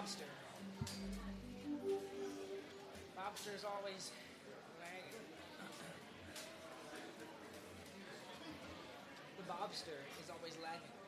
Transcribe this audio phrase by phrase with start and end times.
[0.00, 0.24] Bobster.
[3.18, 4.10] Bobster is always
[4.80, 5.26] lagging.
[9.36, 10.99] The Bobster is always lagging.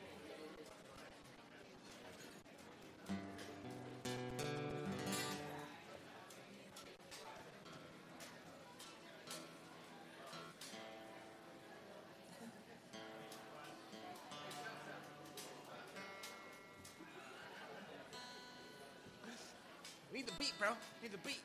[20.13, 20.69] Need the beat, bro.
[21.03, 21.41] Need the beat.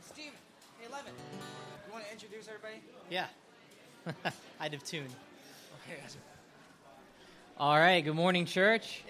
[0.00, 0.32] Steve,
[0.80, 1.12] hey, Eleven.
[1.86, 2.82] You want to introduce everybody?
[3.10, 3.26] Yeah.
[4.60, 5.10] I'd have tuned.
[5.86, 6.00] Okay,
[7.56, 8.00] All right.
[8.00, 9.04] Good morning, church.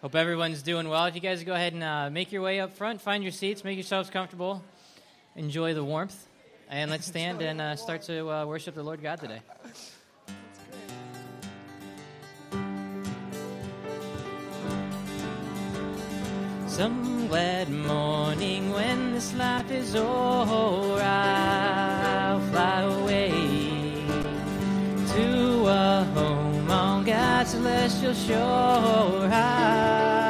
[0.00, 1.04] Hope everyone's doing well.
[1.04, 3.62] If you guys go ahead and uh, make your way up front, find your seats,
[3.62, 4.64] make yourselves comfortable,
[5.36, 6.26] enjoy the warmth,
[6.68, 9.42] and let's stand and uh, start to uh, worship the Lord God today.
[16.72, 23.30] Some glad morning when this life is o'er, I'll fly away
[25.14, 29.28] to a home on God's celestial shore.
[29.30, 30.21] I'll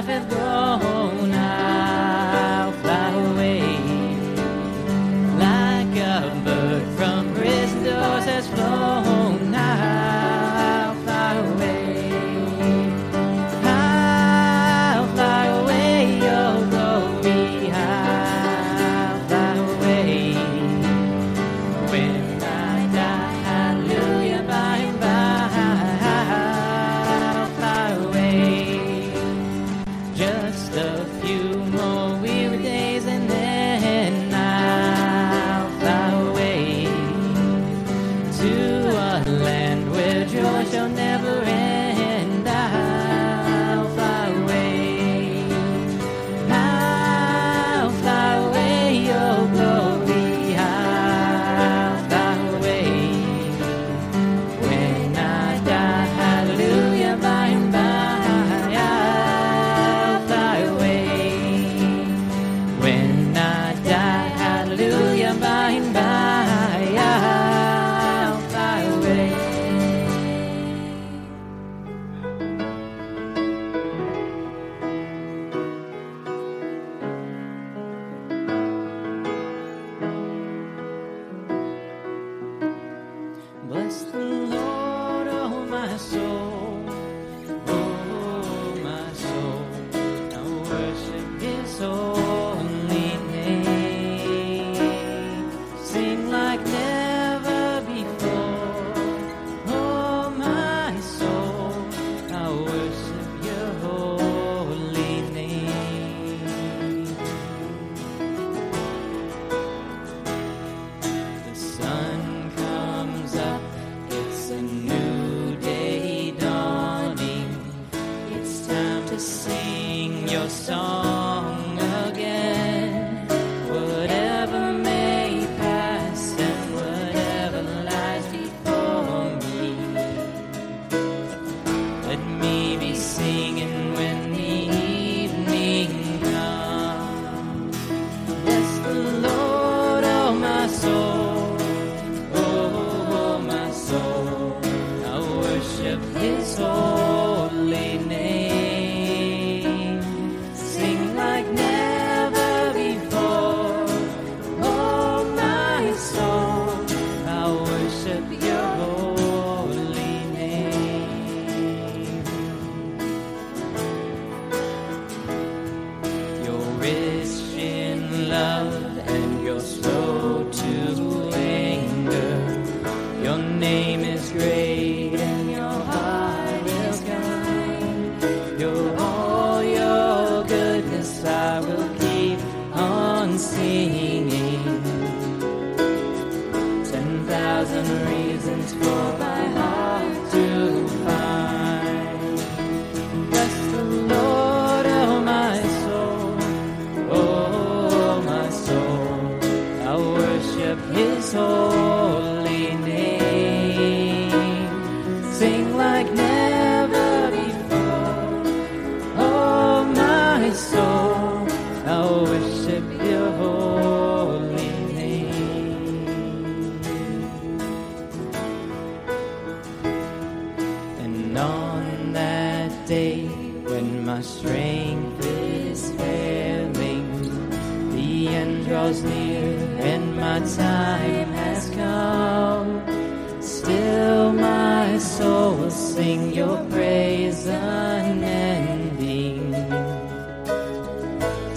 [0.00, 0.59] life have gone.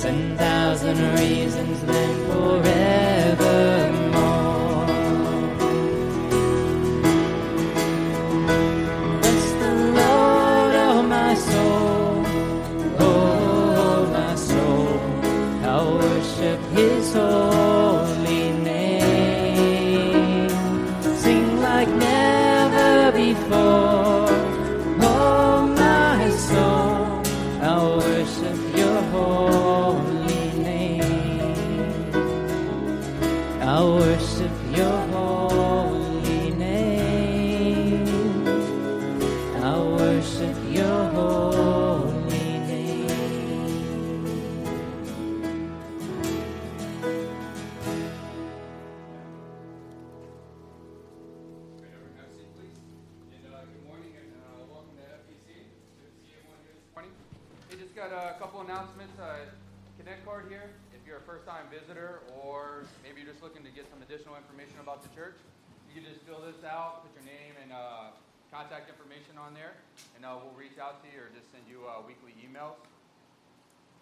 [0.03, 3.12] Ten thousand reasons then forevermore.
[68.53, 69.73] Contact information on there,
[70.13, 72.77] and uh, we'll reach out to you or just send you uh, weekly emails.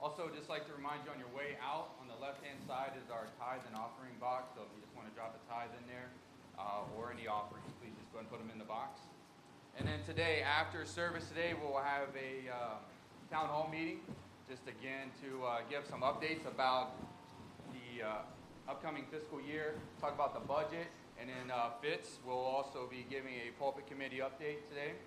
[0.03, 3.07] Also, just like to remind you on your way out, on the left-hand side is
[3.07, 4.51] our tithe and offering box.
[4.51, 6.11] So if you just want to drop a tithe in there
[6.59, 8.99] uh, or any offerings, please just go and put them in the box.
[9.79, 12.75] And then today, after service today, we'll have a uh,
[13.31, 14.03] town hall meeting,
[14.51, 16.99] just again to uh, give some updates about
[17.71, 18.27] the uh,
[18.67, 23.37] upcoming fiscal year, talk about the budget, and then uh, Fitz will also be giving
[23.45, 24.97] a pulpit committee update today.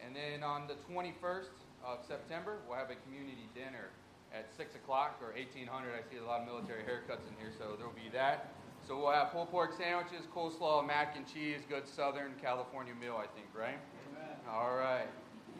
[0.00, 1.52] And then on the 21st
[1.84, 3.92] of September, we'll have a community dinner
[4.32, 5.92] at 6 o'clock or 1800.
[5.92, 8.56] I see a lot of military haircuts in here, so there will be that.
[8.88, 13.28] So we'll have pulled pork sandwiches, coleslaw, mac and cheese, good Southern California meal, I
[13.36, 13.76] think, right?
[14.16, 14.36] Amen.
[14.48, 15.08] All right.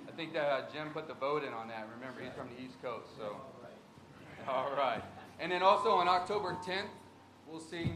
[0.09, 1.89] I think that uh, Jim put the vote in on that.
[2.01, 3.37] Remember, he's from the East Coast, so.
[4.49, 5.03] All right.
[5.41, 6.89] And then also on October 10th,
[7.49, 7.93] we'll see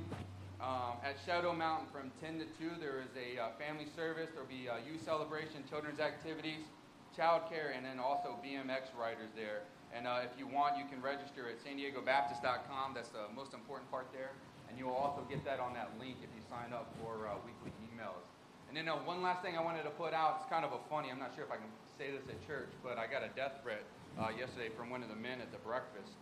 [0.59, 4.35] um, at Shadow Mountain from 10 to 2, there is a uh, family service.
[4.35, 6.67] There'll be uh, youth celebration, children's activities,
[7.15, 9.63] childcare, and then also BMX riders there.
[9.95, 12.93] And uh, if you want, you can register at san diego baptist.com.
[12.93, 14.35] That's the most important part there.
[14.69, 17.39] And you will also get that on that link if you sign up for uh,
[17.47, 18.27] weekly emails.
[18.67, 20.43] And then uh, one last thing I wanted to put out.
[20.43, 21.09] It's kind of a funny.
[21.09, 23.63] I'm not sure if I can say this at church, but I got a death
[23.63, 23.87] threat
[24.19, 26.19] uh, yesterday from one of the men at the breakfast.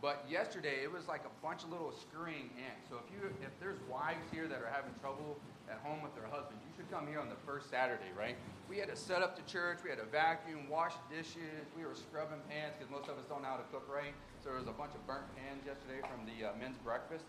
[0.00, 2.86] But yesterday it was like a bunch of little scurrying ants.
[2.86, 5.34] So if you if there's wives here that are having trouble
[5.66, 8.38] at home with their husbands, you should come here on the first Saturday, right?
[8.70, 11.98] We had to set up the church, we had to vacuum, wash dishes, we were
[11.98, 14.14] scrubbing pans because most of us don't know how to cook right.
[14.38, 17.26] So there was a bunch of burnt pans yesterday from the uh, men's breakfast.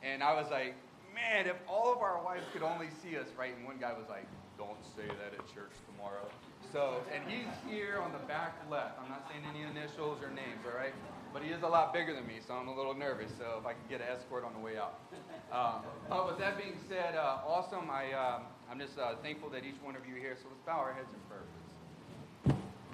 [0.00, 0.72] And I was like,
[1.12, 3.52] man, if all of our wives could only see us, right?
[3.52, 4.24] And one guy was like,
[4.56, 6.24] don't say that at church tomorrow.
[6.72, 8.98] So, and he's here on the back left.
[9.00, 10.96] I'm not saying any initials or names, all right?
[11.36, 13.28] But he is a lot bigger than me, so I'm a little nervous.
[13.36, 15.04] So if I could get an escort on the way out.
[15.52, 17.92] Um, but with that being said, uh, awesome.
[17.92, 20.32] I, um, I'm just uh, thankful that each one of you here.
[20.40, 21.44] So let's bow our heads in prayer.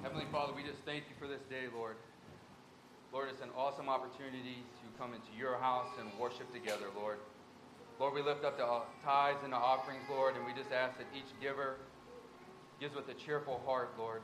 [0.02, 1.94] Heavenly Father, we just thank you for this day, Lord.
[3.14, 7.22] Lord, it's an awesome opportunity to come into your house and worship together, Lord.
[8.02, 10.99] Lord, we lift up the uh, tithes and the offerings, Lord, and we just ask
[10.99, 11.78] that each giver
[12.82, 14.18] gives with a cheerful heart, Lord,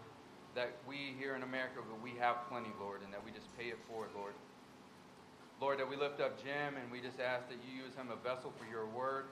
[0.58, 3.70] that we here in America, that we have plenty, Lord, and that we just pay
[3.70, 4.34] it forward, Lord.
[5.62, 8.18] Lord, that we lift up Jim and we just ask that you use him a
[8.26, 9.30] vessel for your word,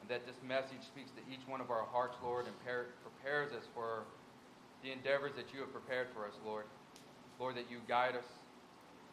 [0.00, 3.52] and that this message speaks to each one of our hearts, Lord, and par- prepares
[3.52, 4.08] us for
[4.80, 6.64] the endeavors that you have prepared for us, Lord.
[7.36, 8.28] Lord, that you guide us,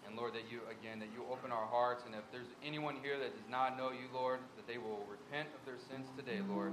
[0.08, 3.20] and Lord, that you, again, that you open our hearts, and if there's anyone here
[3.20, 6.72] that does not know you, Lord, that they will repent of their sins today, Lord,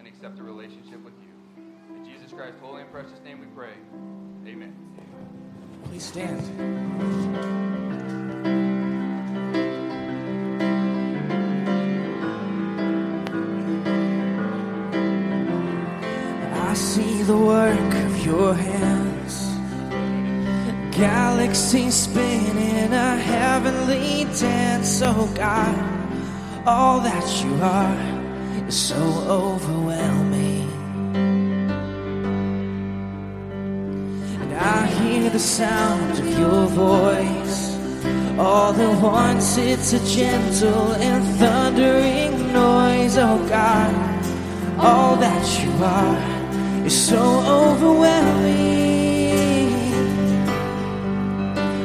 [0.00, 1.29] and accept a relationship with you.
[2.30, 3.72] In Jesus Christ's holy and precious name we pray.
[4.46, 4.72] Amen.
[5.84, 6.40] Please stand.
[16.54, 19.48] I see the work of your hands.
[20.96, 25.02] Galaxies spinning a heavenly dance.
[25.02, 28.96] Oh God, all that you are is so
[29.26, 30.29] overwhelming.
[35.32, 37.76] The sound of your voice.
[38.36, 43.94] All at once it's a gentle and thundering noise, oh God.
[44.78, 47.22] All that you are is so
[47.62, 48.72] overwhelming.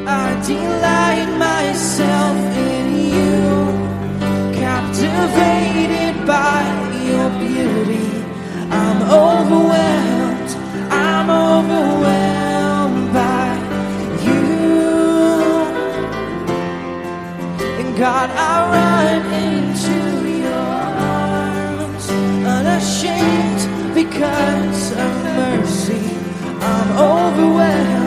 [0.08, 2.38] I delight myself
[2.72, 6.64] in you, captivated by
[7.10, 8.08] your beauty.
[8.72, 10.52] I'm overwhelmed,
[10.92, 12.35] I'm overwhelmed
[18.06, 19.98] God, I run into
[20.46, 22.08] your arms,
[22.46, 23.62] unashamed
[23.96, 26.06] because of mercy.
[26.62, 28.05] I'm overwhelmed,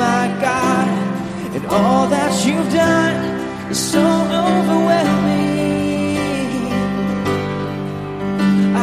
[0.00, 0.88] my God.
[1.54, 3.18] And all that you've done
[3.72, 4.06] is so
[4.48, 5.56] overwhelming.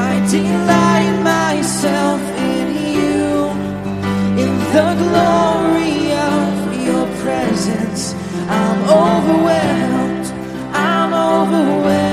[0.09, 2.21] I delight myself
[2.53, 3.25] in you,
[4.43, 5.99] in the glory
[6.33, 6.51] of
[6.87, 8.01] your presence.
[8.59, 10.27] I'm overwhelmed,
[10.73, 12.06] I'm overwhelmed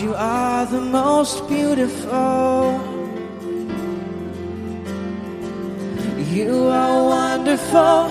[0.00, 2.80] You are the most beautiful.
[6.32, 8.08] You are wonderful,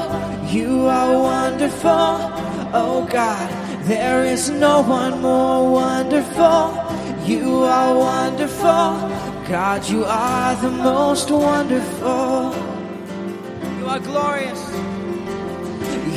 [0.53, 1.89] you are wonderful,
[2.77, 3.49] oh God.
[3.85, 6.77] There is no one more wonderful.
[7.25, 9.09] You are wonderful,
[9.49, 9.89] God.
[9.89, 12.53] You are the most wonderful.
[13.79, 14.61] You are glorious.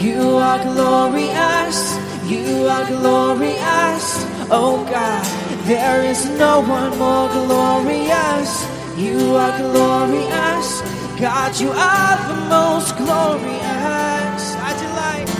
[0.05, 1.97] You are glorious.
[2.29, 4.07] You are glorious.
[4.55, 5.25] Oh God,
[5.66, 8.50] there is no one more glorious.
[8.97, 10.83] You are glorious.
[11.21, 14.42] God, you are the most glorious.
[14.69, 15.31] I delight.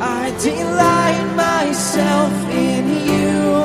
[0.00, 3.64] I delight myself in you,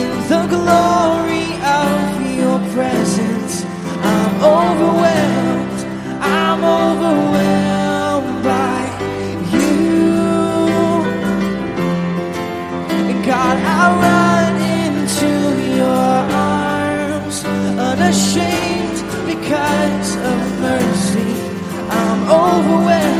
[0.00, 3.64] in the glory of your presence.
[4.02, 5.80] I'm overwhelmed,
[6.20, 8.80] I'm overwhelmed by
[9.56, 9.80] you.
[13.24, 14.19] God, I
[18.36, 21.32] unashamed because of mercy.
[21.90, 23.19] I'm overwhelmed,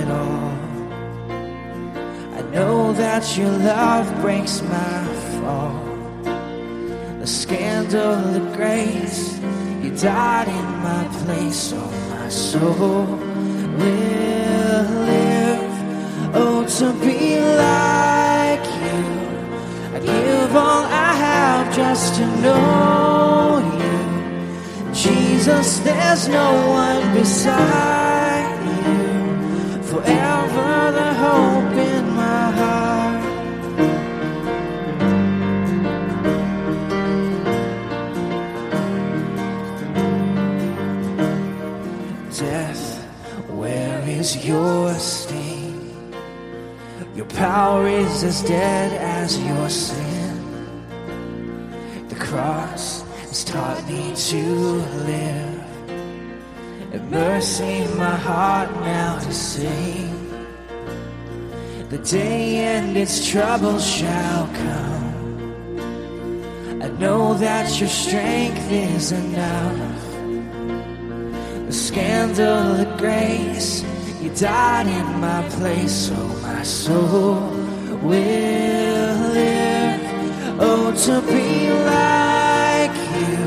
[0.00, 0.52] it all.
[2.38, 5.04] I know that your love breaks my
[5.40, 5.90] fall
[7.20, 9.38] the scandal, the grace.
[9.82, 11.76] You died in my place, so
[12.08, 13.04] my soul
[13.80, 15.72] will live.
[16.34, 19.00] Oh, to be like you.
[19.94, 24.94] I give all I have just to know you.
[24.94, 28.09] Jesus, there's no one beside
[44.50, 45.78] your sting?
[47.14, 50.34] Your power is as dead as your sin.
[52.08, 54.42] The cross has taught me to
[55.10, 55.60] live.
[56.94, 60.10] And mercy, my heart now to sing.
[61.90, 65.10] The day and its troubles shall come.
[66.86, 70.00] I know that your strength is enough.
[71.68, 73.84] The scandal of grace,
[74.40, 77.40] died in my place, so my soul
[78.00, 80.00] will live.
[80.58, 83.44] Oh, to be like you,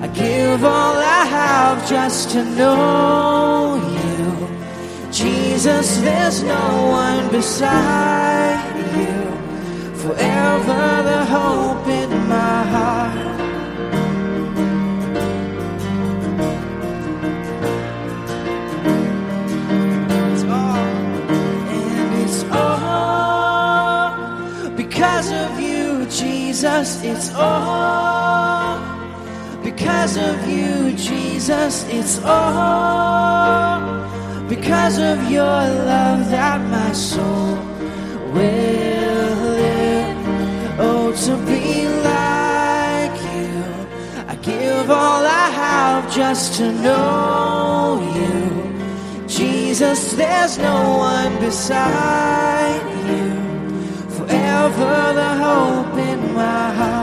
[0.00, 5.10] I give all I have just to know you.
[5.10, 8.62] Jesus, there's no one beside
[8.94, 9.96] you.
[10.02, 13.41] Forever the hope in my heart.
[26.62, 27.02] Jesus.
[27.02, 28.78] It's all
[29.64, 31.84] because of you, Jesus.
[31.88, 33.80] It's all
[34.48, 35.42] because of your
[35.90, 37.56] love that my soul
[38.32, 40.16] will live.
[40.78, 43.54] Oh, to be like you,
[44.28, 49.26] I give all I have just to know you.
[49.26, 53.21] Jesus, there's no one beside you.
[54.32, 57.01] Forever the hope in my heart.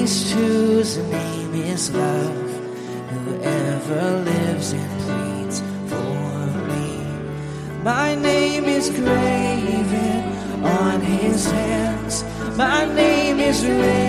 [0.00, 2.50] Priest whose name is love,
[3.10, 5.60] whoever lives and pleads
[5.90, 7.82] for me.
[7.82, 12.24] My name is graven on his hands,
[12.56, 13.99] my name is written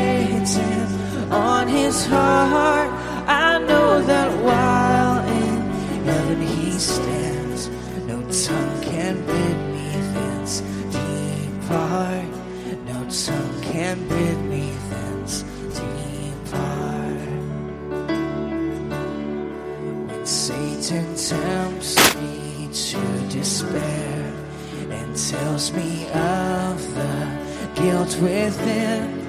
[28.21, 29.19] within,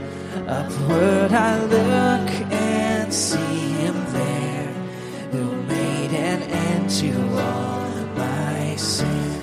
[0.46, 4.72] upward I look and see him there
[5.33, 9.40] who made an end to all my sin.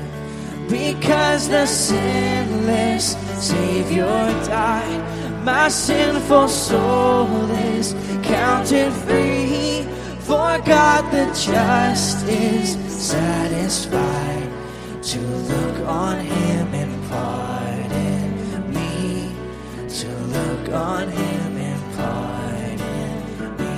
[0.69, 4.05] Because the sinless Savior
[4.45, 9.83] died, my sinful soul is counted free.
[10.19, 14.47] For God the just is satisfied
[15.01, 16.78] to look on him
[20.73, 23.69] on him and pardon me.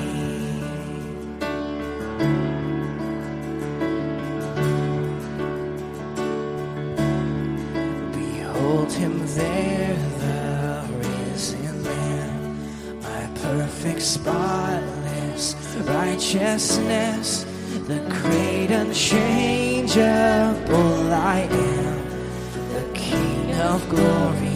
[8.13, 17.45] Behold him there, the risen Lamb, my perfect, spotless righteousness,
[17.87, 21.97] the great unchangeable I am,
[22.73, 24.50] the King of glory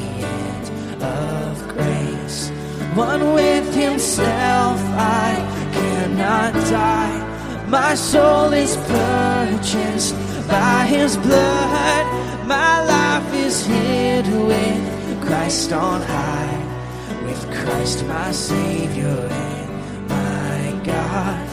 [2.95, 5.36] One with himself, I
[5.73, 7.67] cannot die.
[7.67, 10.15] My soul is purchased
[10.47, 12.47] by his blood.
[12.47, 21.47] My life is hid with Christ on high, with Christ my Savior and my God,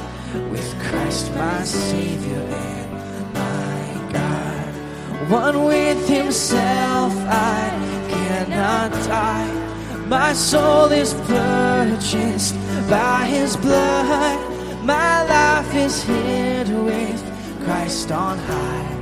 [0.53, 5.29] with Christ my Savior and my God.
[5.29, 9.62] One with himself, I cannot die.
[10.13, 12.55] My soul is purchased
[12.91, 14.39] by his blood.
[14.85, 17.23] My life is hid with
[17.65, 18.95] Christ on high,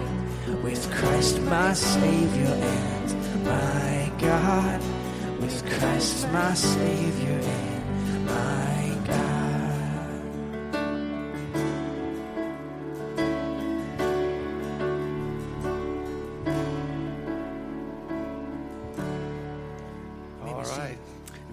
[0.62, 4.80] with Christ my Savior and my God,
[5.40, 8.69] with Christ my Savior and my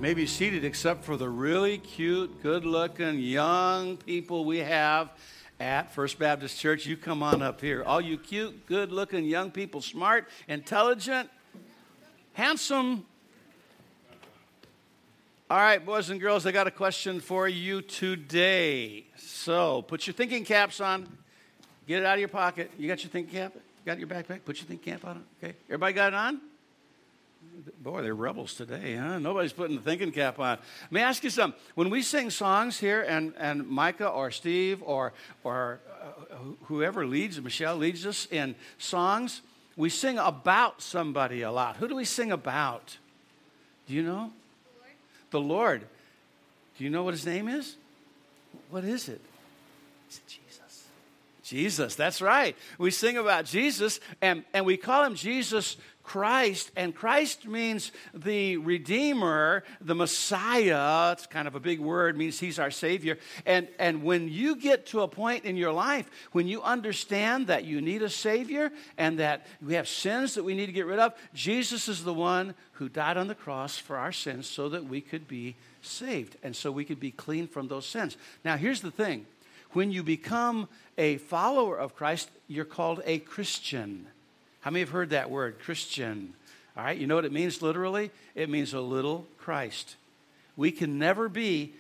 [0.08, 5.10] You may be seated except for the really cute, good looking young people we have
[5.60, 6.86] at First Baptist Church.
[6.86, 7.84] You come on up here.
[7.84, 11.30] All you cute, good looking young people, smart, intelligent,
[12.32, 13.06] handsome.
[15.50, 19.08] All right, boys and girls, I got a question for you today.
[19.17, 21.06] So put your thinking caps on,
[21.86, 22.72] get it out of your pocket.
[22.80, 23.54] You got your thinking cap?
[23.86, 24.46] Got your backpack?
[24.46, 25.26] Put your thinking cap on.
[25.43, 25.54] Okay.
[25.67, 26.39] Everybody got it on?
[27.82, 29.17] Boy, they're rebels today, huh?
[29.17, 30.60] Nobody's putting the thinking cap on.
[30.84, 31.60] Let me ask you something.
[31.74, 37.41] When we sing songs here, and, and Micah or Steve or, or uh, whoever leads,
[37.41, 39.41] Michelle leads us in songs,
[39.76, 41.78] we sing about somebody a lot.
[41.78, 42.98] Who do we sing about?
[43.88, 44.32] Do you know?
[45.32, 45.41] The Lord.
[45.41, 45.82] The Lord.
[46.78, 47.76] Do you know what his name is?
[48.70, 49.22] What is it?
[50.12, 50.88] Is it Jesus?
[51.43, 52.56] Jesus, that's right.
[52.78, 58.56] We sing about Jesus, and, and we call him Jesus Christ, and Christ means the
[58.56, 61.12] Redeemer, the Messiah.
[61.12, 63.17] It's kind of a big word, means He's our Savior.
[63.46, 67.65] And, and when you get to a point in your life when you understand that
[67.65, 71.00] you need a Savior and that we have sins that we need to get rid
[71.00, 74.86] of, Jesus is the one who died on the cross for our sins so that
[74.86, 78.15] we could be saved and so we could be clean from those sins.
[78.46, 79.26] Now, here's the thing
[79.72, 84.08] when you become a follower of Christ, you're called a Christian.
[84.62, 86.34] How many have heard that word, Christian?
[86.76, 88.12] All right, you know what it means literally?
[88.36, 89.96] It means a little Christ.
[90.56, 91.74] We can never be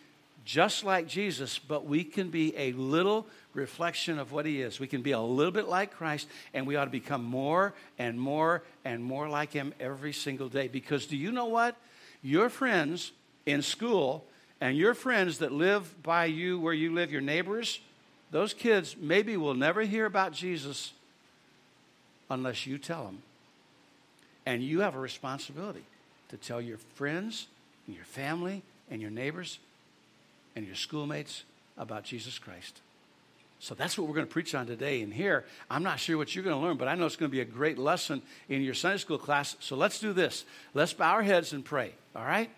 [0.45, 4.79] just like Jesus, but we can be a little reflection of what he is.
[4.79, 8.19] We can be a little bit like Christ, and we ought to become more and
[8.19, 10.67] more and more like him every single day.
[10.67, 11.75] Because do you know what?
[12.21, 13.11] Your friends
[13.45, 14.23] in school
[14.61, 17.79] and your friends that live by you where you live, your neighbors,
[18.31, 20.93] those kids maybe will never hear about Jesus
[22.29, 23.21] unless you tell them.
[24.45, 25.83] And you have a responsibility
[26.29, 27.47] to tell your friends
[27.85, 29.59] and your family and your neighbors
[30.55, 31.43] and your schoolmates
[31.77, 32.81] about Jesus Christ.
[33.59, 35.01] So that's what we're going to preach on today.
[35.01, 37.31] And here, I'm not sure what you're going to learn, but I know it's going
[37.31, 39.55] to be a great lesson in your Sunday school class.
[39.59, 40.45] So let's do this.
[40.73, 42.51] Let's bow our heads and pray, all right?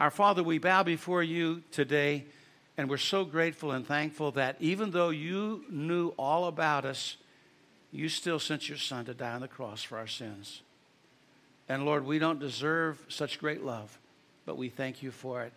[0.00, 2.24] Our Father, we bow before you today,
[2.76, 7.16] and we're so grateful and thankful that even though you knew all about us,
[7.92, 10.62] you still sent your son to die on the cross for our sins.
[11.68, 13.98] And Lord, we don't deserve such great love,
[14.46, 15.52] but we thank you for it.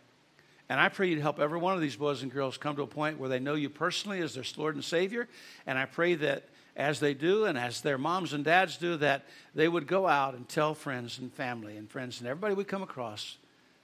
[0.67, 2.87] And I pray you'd help every one of these boys and girls come to a
[2.87, 5.27] point where they know you personally as their Lord and Savior.
[5.65, 6.43] And I pray that
[6.75, 10.33] as they do and as their moms and dads do, that they would go out
[10.33, 13.37] and tell friends and family and friends and everybody we come across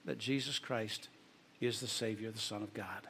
[0.05, 1.07] that Jesus Christ
[1.61, 3.07] is the Savior, the Son of God.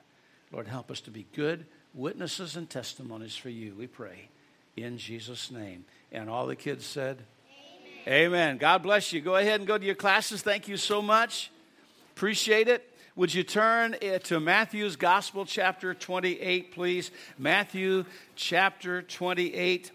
[0.51, 4.30] Lord, help us to be good witnesses and testimonies for you, we pray
[4.75, 5.85] in Jesus' name.
[6.11, 7.23] And all the kids said,
[8.07, 8.25] Amen.
[8.25, 8.57] Amen.
[8.57, 9.21] God bless you.
[9.21, 10.41] Go ahead and go to your classes.
[10.41, 11.51] Thank you so much.
[12.15, 12.87] Appreciate it.
[13.15, 17.11] Would you turn eh, to Matthew's Gospel, chapter 28, please?
[17.37, 18.05] Matthew,
[18.35, 19.91] chapter 28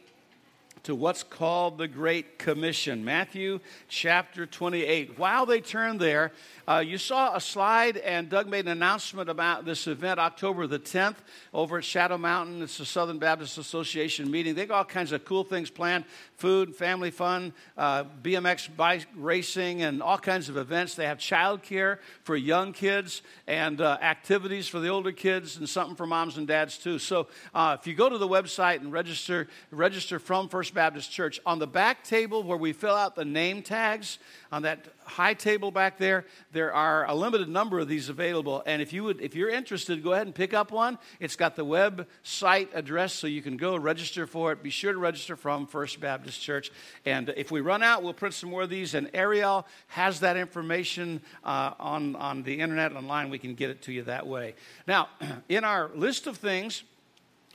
[0.87, 3.05] to what's called the Great Commission.
[3.05, 5.19] Matthew chapter 28.
[5.19, 6.31] While they turn there,
[6.69, 10.79] uh, you saw a slide, and Doug made an announcement about this event October the
[10.79, 11.17] 10th
[11.53, 12.63] over at Shadow Mountain.
[12.63, 14.55] It's the Southern Baptist Association meeting.
[14.55, 16.05] They got all kinds of cool things planned
[16.37, 20.95] food, family fun, uh, BMX bike racing, and all kinds of events.
[20.95, 25.97] They have childcare for young kids and uh, activities for the older kids, and something
[25.97, 27.01] for moms and dads too.
[27.01, 31.41] So uh, if you go to the website and register, register from First Baptist Church,
[31.45, 34.19] on the back table where we fill out the name tags,
[34.53, 38.63] on that high table back there, there are a limited number of these available.
[38.67, 40.99] And if you would, if you're interested, go ahead and pick up one.
[41.19, 44.63] It's got the website address, so you can go register for it.
[44.63, 46.71] Be sure to register from First Baptist Church.
[47.05, 48.95] And if we run out, we'll print some more of these.
[48.95, 53.31] And Ariel has that information uh, on on the internet online.
[53.31, 54.55] We can get it to you that way.
[54.87, 55.09] Now,
[55.49, 56.85] in our list of things.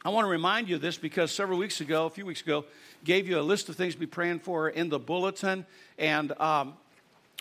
[0.03, 2.65] I want to remind you of this because several weeks ago, a few weeks ago,
[3.03, 5.65] gave you a list of things to be praying for in the bulletin.
[5.97, 6.73] And um,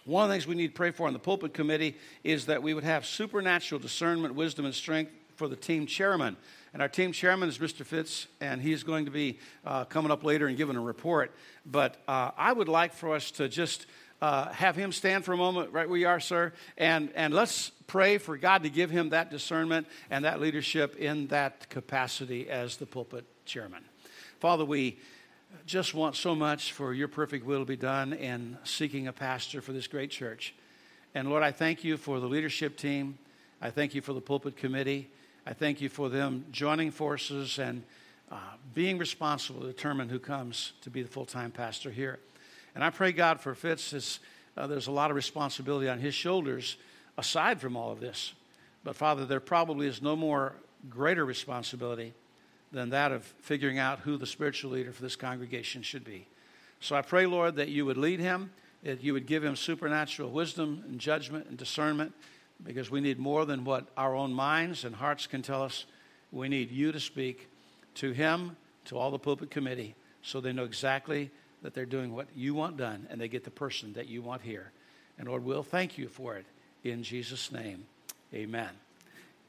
[0.04, 2.62] one of the things we need to pray for on the pulpit committee is that
[2.62, 6.36] we would have supernatural discernment, wisdom, and strength for the team chairman.
[6.72, 7.84] And our team chairman is Mr.
[7.84, 11.32] Fitz, and he's going to be uh, coming up later and giving a report.
[11.66, 13.86] But uh, I would like for us to just
[14.22, 17.70] uh, have him stand for a moment right where you are, sir, and, and let's
[17.86, 22.76] pray for God to give him that discernment and that leadership in that capacity as
[22.76, 23.82] the pulpit chairman.
[24.38, 24.98] Father, we
[25.66, 29.60] just want so much for your perfect will to be done in seeking a pastor
[29.60, 30.54] for this great church.
[31.14, 33.18] And Lord, I thank you for the leadership team.
[33.60, 35.08] I thank you for the pulpit committee.
[35.46, 37.82] I thank you for them joining forces and
[38.30, 38.36] uh,
[38.74, 42.18] being responsible to determine who comes to be the full time pastor here.
[42.74, 44.20] And I pray, God, for Fitz
[44.56, 46.76] uh, there's a lot of responsibility on his shoulders
[47.16, 48.34] aside from all of this.
[48.84, 50.54] But Father, there probably is no more
[50.88, 52.14] greater responsibility
[52.72, 56.26] than that of figuring out who the spiritual leader for this congregation should be.
[56.80, 58.50] So I pray, Lord, that you would lead him,
[58.82, 62.12] that you would give him supernatural wisdom and judgment and discernment,
[62.62, 65.86] because we need more than what our own minds and hearts can tell us.
[66.32, 67.48] We need you to speak
[67.96, 68.56] to him,
[68.86, 71.30] to all the pulpit committee, so they know exactly
[71.62, 74.42] that they're doing what you want done and they get the person that you want
[74.42, 74.72] here.
[75.18, 76.46] And Lord, we'll thank you for it
[76.84, 77.84] in Jesus' name.
[78.32, 78.70] Amen.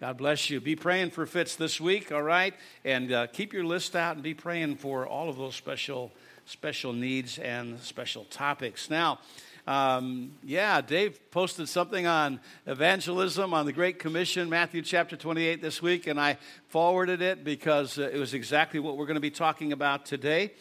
[0.01, 0.59] God bless you.
[0.59, 2.55] Be praying for Fitz this week, all right?
[2.83, 6.11] And uh, keep your list out and be praying for all of those special,
[6.47, 8.89] special needs and special topics.
[8.89, 9.19] Now,
[9.67, 15.83] um, yeah, Dave posted something on evangelism on the Great Commission, Matthew chapter 28 this
[15.83, 19.29] week, and I forwarded it because uh, it was exactly what we're going to be
[19.29, 20.51] talking about today.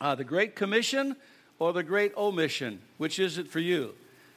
[0.00, 1.16] Uh, the Great Commission
[1.58, 2.80] or the Great Omission?
[2.96, 3.92] Which is it for you?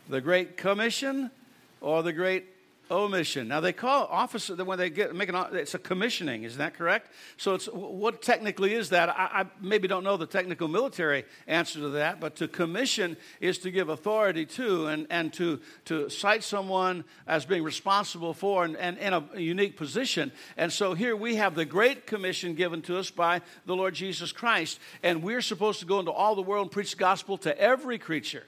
[0.09, 1.31] The Great Commission
[1.79, 2.56] or the Great
[2.89, 3.47] omission.
[3.47, 6.43] Now they call officer when they get make an it's a commissioning.
[6.43, 7.11] Is that correct?
[7.37, 9.09] So it's what technically is that?
[9.09, 13.57] I, I, maybe don't know the technical military answer to that, but to commission is
[13.59, 18.77] to give authority to and, and to to cite someone as being responsible for and,
[18.77, 20.31] and in a unique position.
[20.57, 24.31] And so here we have the great commission given to us by the Lord Jesus
[24.31, 27.59] Christ, and we're supposed to go into all the world and preach the gospel to
[27.59, 28.43] every creature.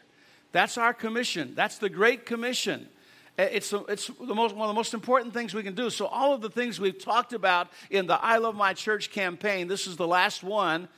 [0.52, 1.54] That's our commission.
[1.56, 2.88] That's the great commission.
[3.40, 5.90] It's, it's the most, one of the most important things we can do.
[5.90, 9.70] So, all of the things we've talked about in the I Love My Church campaign,
[9.70, 10.90] this is the last one,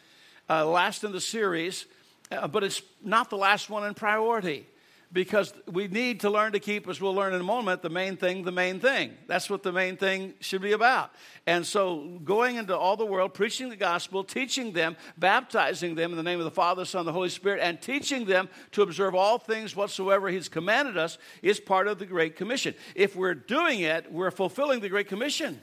[0.50, 1.86] uh, last in the series,
[2.32, 4.66] uh, but it's not the last one in priority
[5.14, 8.16] because we need to learn to keep, as we'll learn in a moment, the main
[8.16, 9.12] thing the main thing.
[9.28, 11.12] That's what the main thing should be about.
[11.46, 16.18] And so, going into all the world, preaching the gospel, teaching them, baptizing them in
[16.18, 19.16] the name of the Father, Son, and the Holy Spirit, and teaching them to observe
[19.16, 22.74] all things whatsoever He's commanded us is part of the Great Commission.
[22.96, 25.60] If we're doing it, we're fulfilling the Great Commission.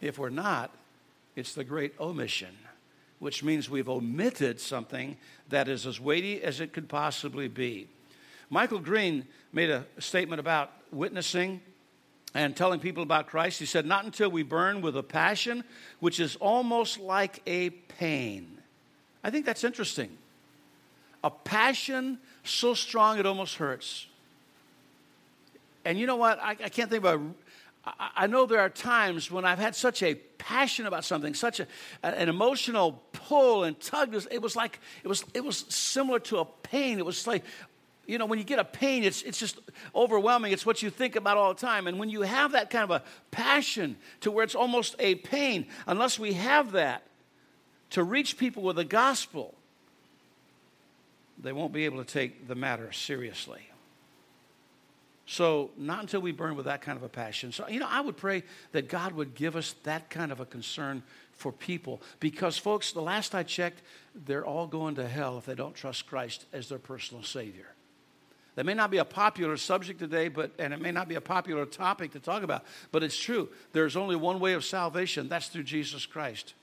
[0.00, 0.70] If we're not,
[1.34, 2.56] it's the Great Omission
[3.18, 5.16] which means we've omitted something
[5.48, 7.88] that is as weighty as it could possibly be.
[8.50, 11.60] Michael Green made a statement about witnessing
[12.34, 13.58] and telling people about Christ.
[13.58, 15.64] He said, Not until we burn with a passion
[16.00, 18.58] which is almost like a pain.
[19.24, 20.10] I think that's interesting.
[21.24, 24.06] A passion so strong it almost hurts.
[25.84, 26.38] And you know what?
[26.40, 27.20] I, I can't think about.
[27.84, 31.60] I, I know there are times when I've had such a passion about something, such
[31.60, 31.66] a,
[32.02, 34.14] an emotional pull and tug.
[34.30, 36.98] It was like it was it was similar to a pain.
[36.98, 37.44] It was like
[38.06, 39.58] you know, when you get a pain, it's, it's just
[39.94, 40.52] overwhelming.
[40.52, 41.86] It's what you think about all the time.
[41.86, 45.66] And when you have that kind of a passion to where it's almost a pain,
[45.86, 47.02] unless we have that
[47.90, 49.54] to reach people with the gospel,
[51.38, 53.68] they won't be able to take the matter seriously.
[55.28, 57.50] So, not until we burn with that kind of a passion.
[57.50, 60.46] So, you know, I would pray that God would give us that kind of a
[60.46, 62.00] concern for people.
[62.20, 63.82] Because, folks, the last I checked,
[64.14, 67.66] they're all going to hell if they don't trust Christ as their personal Savior.
[68.56, 71.20] That may not be a popular subject today, but and it may not be a
[71.20, 73.48] popular topic to talk about, but it's true.
[73.72, 76.54] There's only one way of salvation, that's through Jesus Christ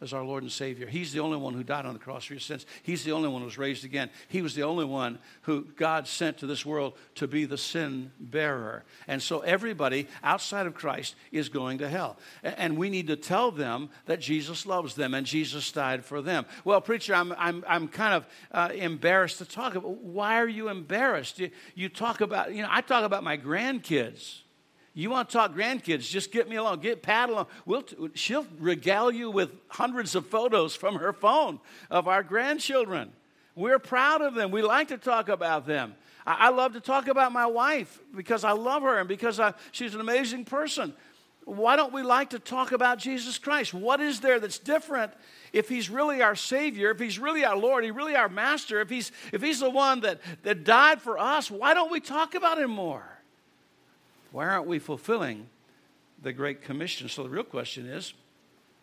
[0.00, 0.86] as our Lord and Savior.
[0.86, 2.66] He's the only one who died on the cross for your sins.
[2.82, 4.10] He's the only one who was raised again.
[4.28, 8.12] He was the only one who God sent to this world to be the sin
[8.20, 8.84] bearer.
[9.06, 12.16] And so everybody outside of Christ is going to hell.
[12.42, 16.46] And we need to tell them that Jesus loves them and Jesus died for them.
[16.64, 19.90] Well, preacher, I'm, I'm, I'm kind of uh, embarrassed to talk about.
[19.90, 21.38] Why are you embarrassed?
[21.38, 24.42] You, you talk about, you know, I talk about my grandkids.
[24.98, 26.08] You want to talk grandkids?
[26.08, 26.80] Just get me along.
[26.80, 27.46] Get Pat along.
[27.64, 33.12] We'll t- she'll regale you with hundreds of photos from her phone of our grandchildren.
[33.54, 34.50] We're proud of them.
[34.50, 35.94] We like to talk about them.
[36.26, 39.54] I, I love to talk about my wife because I love her and because I,
[39.70, 40.92] she's an amazing person.
[41.44, 43.72] Why don't we like to talk about Jesus Christ?
[43.72, 45.12] What is there that's different
[45.52, 48.90] if he's really our Savior, if he's really our Lord, he's really our Master, if
[48.90, 52.58] he's, if he's the one that, that died for us, why don't we talk about
[52.58, 53.17] him more?
[54.32, 55.48] Why aren't we fulfilling
[56.22, 57.08] the Great Commission?
[57.08, 58.14] So the real question is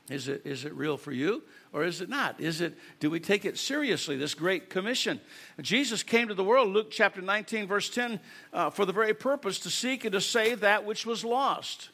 [0.08, 1.42] is it, is it real for you
[1.74, 2.40] or is it not?
[2.40, 5.20] Is it, do we take it seriously, this Great Commission?
[5.62, 8.20] Jesus came to the world, Luke chapter 19, verse 10,
[8.54, 11.90] uh, for the very purpose to seek and to save that which was lost.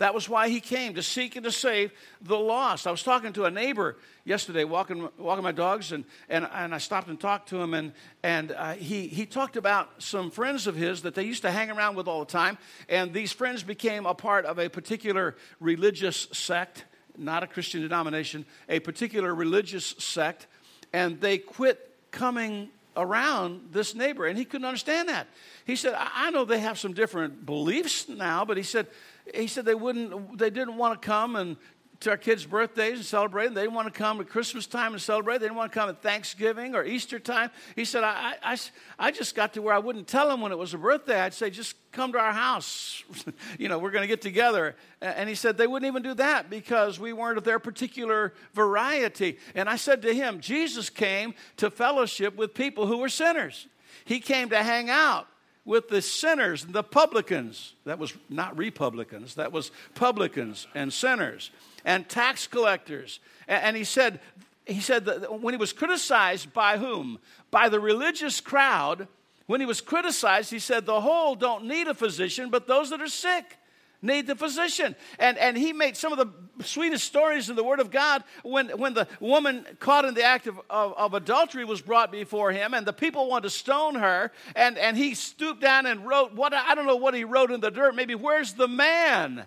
[0.00, 2.86] That was why he came, to seek and to save the lost.
[2.86, 6.78] I was talking to a neighbor yesterday, walking, walking my dogs, and, and, and I
[6.78, 10.74] stopped and talked to him, and, and uh, he, he talked about some friends of
[10.74, 12.56] his that they used to hang around with all the time,
[12.88, 16.86] and these friends became a part of a particular religious sect,
[17.18, 20.46] not a Christian denomination, a particular religious sect,
[20.94, 25.26] and they quit coming around this neighbor, and he couldn't understand that.
[25.66, 28.86] He said, I, I know they have some different beliefs now, but he said,
[29.34, 31.56] he said they wouldn't, they didn't want to come and
[32.00, 33.54] to our kids' birthdays and celebrate.
[33.54, 35.38] They didn't want to come at Christmas time and celebrate.
[35.38, 37.50] They didn't want to come at Thanksgiving or Easter time.
[37.76, 38.58] He said, I, I,
[38.98, 41.20] I just got to where I wouldn't tell them when it was a birthday.
[41.20, 43.04] I'd say, just come to our house.
[43.58, 44.76] you know, we're going to get together.
[45.02, 49.38] And he said, they wouldn't even do that because we weren't of their particular variety.
[49.54, 53.66] And I said to him, Jesus came to fellowship with people who were sinners.
[54.06, 55.26] He came to hang out
[55.64, 57.74] with the sinners and the publicans.
[57.84, 61.50] That was not Republicans, that was publicans and sinners
[61.84, 63.20] and tax collectors.
[63.48, 64.20] And he said,
[64.66, 67.18] he said that when he was criticized by whom?
[67.50, 69.08] By the religious crowd.
[69.46, 73.00] When he was criticized, he said, The whole don't need a physician, but those that
[73.00, 73.56] are sick
[74.02, 74.96] need the physician.
[75.18, 78.68] And, and he made some of the sweetest stories in the Word of God when,
[78.70, 82.74] when the woman caught in the act of, of, of, adultery was brought before him,
[82.74, 84.32] and the people wanted to stone her.
[84.54, 87.60] And, and he stooped down and wrote, what I don't know what he wrote in
[87.60, 89.46] the dirt, maybe, Where's the man?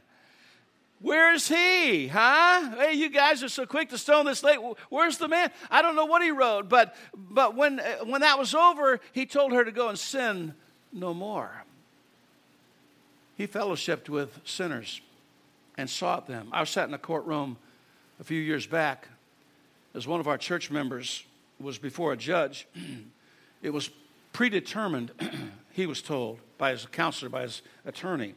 [0.99, 2.07] Where's he?
[2.07, 2.77] Huh?
[2.77, 4.57] Hey, you guys are so quick to stone this late.
[4.87, 5.51] Where's the man?
[5.69, 9.51] I don't know what he wrote, but, but when, when that was over, he told
[9.51, 10.53] her to go and sin
[10.93, 11.62] no more.
[13.35, 15.01] He fellowshipped with sinners
[15.77, 16.49] and sought them.
[16.51, 17.57] I was sat in a courtroom
[18.19, 19.07] a few years back
[19.93, 21.23] as one of our church members
[21.59, 22.67] was before a judge.
[23.61, 23.89] it was
[24.33, 25.11] predetermined,
[25.71, 28.35] he was told by his counselor, by his attorney,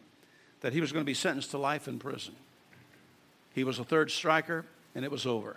[0.60, 2.34] that he was going to be sentenced to life in prison.
[3.54, 5.56] He was a third striker, and it was over.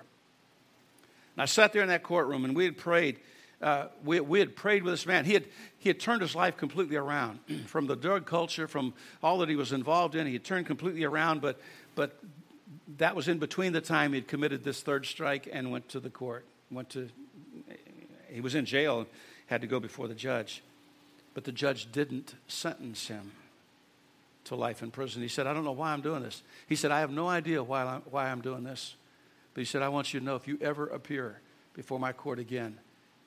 [1.36, 3.20] And I sat there in that courtroom, and we had prayed.
[3.62, 5.26] Uh, we, we had prayed with this man.
[5.26, 5.46] He had,
[5.80, 9.56] he had turned his life completely around from the drug culture, from all that he
[9.56, 10.28] was involved in.
[10.28, 11.60] He had turned completely around, but,
[11.96, 12.18] but
[12.98, 16.10] that was in between the time he'd committed this third strike and went to the
[16.10, 16.46] court.
[16.72, 17.10] Went to,
[18.30, 19.08] he was in jail,
[19.48, 20.64] had to go before the judge.
[21.34, 23.32] But the judge didn't sentence him
[24.46, 25.22] to life in prison.
[25.22, 26.44] He said, I don't know why I'm doing this.
[26.68, 28.96] He said, I have no idea why I'm, why I'm doing this.
[29.54, 31.40] But he said, I want you to know if you ever appear
[31.74, 32.78] before my court again,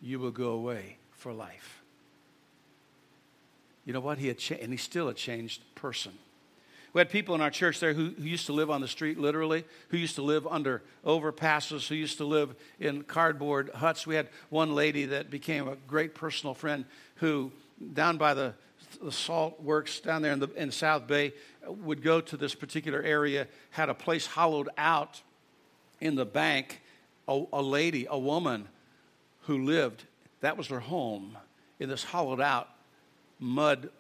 [0.02, 1.82] you will go away for life.
[3.84, 4.18] You know what?
[4.18, 6.12] He had cha- and he's still a changed person.
[6.92, 9.18] We had people in our church there who, who, used to live on the street,
[9.18, 14.06] literally, who used to live under overpasses, who used to live in cardboard huts.
[14.06, 16.84] We had one lady that became a great personal friend
[17.16, 17.50] who,
[17.94, 18.54] down by the
[19.00, 21.32] the salt works down there in, the, in South Bay
[21.66, 25.22] would go to this particular area, had a place hollowed out
[26.00, 26.80] in the bank.
[27.28, 28.68] A, a lady, a woman
[29.42, 30.04] who lived,
[30.40, 31.36] that was their home
[31.78, 32.68] in this hollowed out
[33.38, 33.90] mud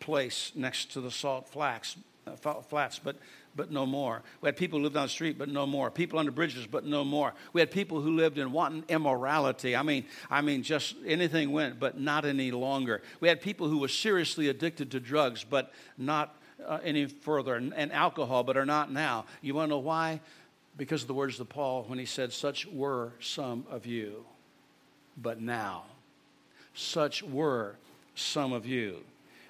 [0.00, 2.98] place next to the salt flats, uh, flats.
[2.98, 3.16] But
[3.56, 4.22] but no more.
[4.40, 5.90] We had people who lived on the street, but no more.
[5.90, 7.32] People under bridges, but no more.
[7.52, 9.74] We had people who lived in wanton immorality.
[9.74, 13.02] I mean, I mean, just anything went, but not any longer.
[13.20, 17.74] We had people who were seriously addicted to drugs, but not uh, any further, and,
[17.74, 19.24] and alcohol, but are not now.
[19.40, 20.20] You want to know why?
[20.76, 24.26] Because of the words of Paul when he said, Such were some of you,
[25.16, 25.84] but now.
[26.74, 27.76] Such were
[28.14, 28.98] some of you.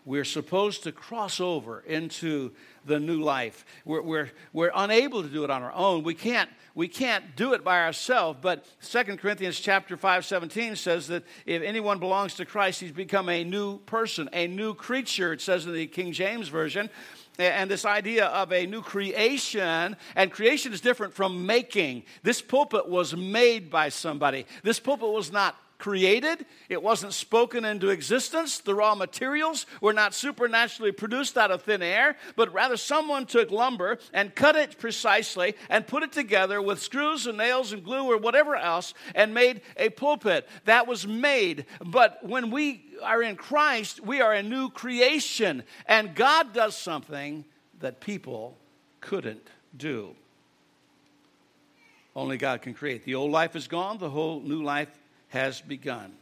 [0.04, 2.52] We're supposed to cross over into
[2.84, 3.66] the new life.
[3.84, 6.04] We're, we're, we're unable to do it on our own.
[6.04, 8.38] We can't, we can't do it by ourselves.
[8.40, 13.28] But 2 Corinthians chapter 5, 17 says that if anyone belongs to Christ, he's become
[13.28, 16.88] a new person, a new creature, it says in the King James Version
[17.38, 22.04] and this idea of a new creation, and creation is different from making.
[22.22, 24.46] This pulpit was made by somebody.
[24.62, 28.58] This pulpit was not created, it wasn't spoken into existence.
[28.58, 33.50] The raw materials were not supernaturally produced out of thin air, but rather someone took
[33.50, 38.10] lumber and cut it precisely and put it together with screws and nails and glue
[38.10, 40.48] or whatever else and made a pulpit.
[40.64, 41.66] That was made.
[41.84, 47.44] But when we are in Christ, we are a new creation, and God does something
[47.80, 48.56] that people
[49.00, 49.46] couldn't
[49.76, 50.14] do.
[52.14, 53.04] Only God can create.
[53.04, 54.88] The old life is gone, the whole new life
[55.28, 56.12] has begun.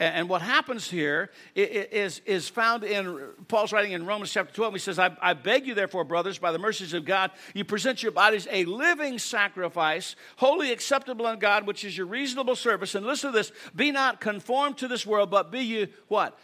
[0.00, 4.74] And what happens here is, is found in Paul's writing in Romans chapter 12.
[4.74, 8.00] He says, I, I, beg you, therefore, brothers, by the mercies of God, you present
[8.00, 12.94] your bodies a living sacrifice, wholly acceptable unto God, which is your reasonable service.
[12.94, 16.38] And listen to this be not conformed to this world, but be you what?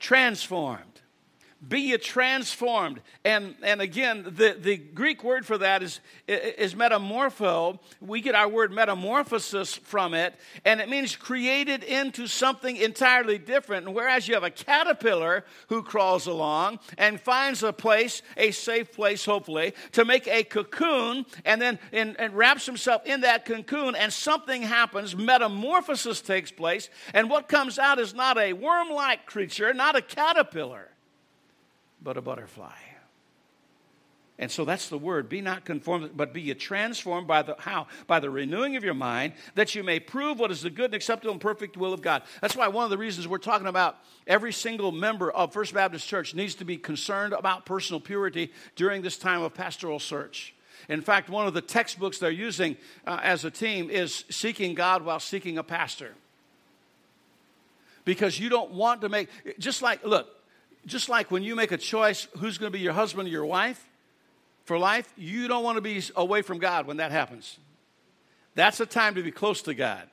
[0.00, 0.91] Transformed
[1.66, 3.00] be ye transformed.
[3.24, 7.78] And, and again, the, the Greek word for that is, is metamorpho.
[8.00, 10.34] We get our word metamorphosis from it,
[10.64, 13.86] and it means created into something entirely different.
[13.86, 18.92] And whereas you have a caterpillar who crawls along and finds a place, a safe
[18.92, 23.94] place, hopefully, to make a cocoon, and then in, and wraps himself in that cocoon,
[23.94, 29.26] and something happens, metamorphosis takes place, and what comes out is not a worm like
[29.26, 30.91] creature, not a caterpillar
[32.02, 32.72] but a butterfly.
[34.38, 35.28] And so that's the word.
[35.28, 37.86] Be not conformed, but be ye transformed by the how?
[38.08, 40.94] By the renewing of your mind, that you may prove what is the good and
[40.94, 42.22] acceptable and perfect will of God.
[42.40, 46.08] That's why one of the reasons we're talking about every single member of First Baptist
[46.08, 50.54] Church needs to be concerned about personal purity during this time of pastoral search.
[50.88, 52.76] In fact, one of the textbooks they're using
[53.06, 56.14] uh, as a team is Seeking God While Seeking a Pastor.
[58.04, 59.28] Because you don't want to make,
[59.60, 60.26] just like, look,
[60.86, 63.46] just like when you make a choice who's going to be your husband or your
[63.46, 63.84] wife
[64.64, 67.58] for life, you don't want to be away from God when that happens.
[68.54, 70.08] That's a time to be close to God.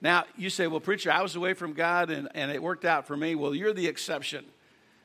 [0.00, 3.06] Now, you say, well, preacher, I was away from God and, and it worked out
[3.06, 3.34] for me.
[3.34, 4.44] Well, you're the exception.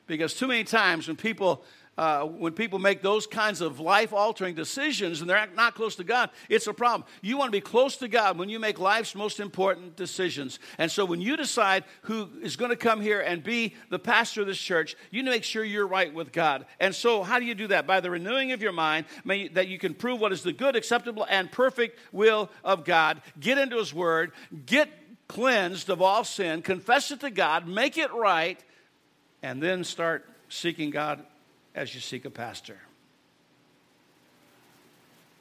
[0.06, 1.64] Because too many times when people
[1.96, 6.04] uh, when people make those kinds of life altering decisions and they're not close to
[6.04, 7.08] God, it's a problem.
[7.22, 10.58] You want to be close to God when you make life's most important decisions.
[10.78, 14.40] And so when you decide who is going to come here and be the pastor
[14.40, 16.66] of this church, you make sure you're right with God.
[16.80, 17.86] And so, how do you do that?
[17.86, 20.76] By the renewing of your mind, may, that you can prove what is the good,
[20.76, 23.22] acceptable, and perfect will of God.
[23.38, 24.32] Get into His Word,
[24.66, 24.88] get
[25.28, 28.62] cleansed of all sin, confess it to God, make it right,
[29.42, 31.24] and then start seeking God
[31.74, 32.78] as you seek a pastor.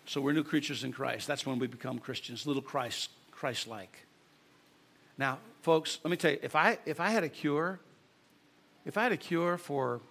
[0.06, 1.28] So we're new creatures in Christ.
[1.28, 4.06] That's when we become Christians, little Christ, Christ-like.
[5.18, 7.80] Now, folks, let me tell you, if I if I had a cure,
[8.86, 10.02] if I had a cure for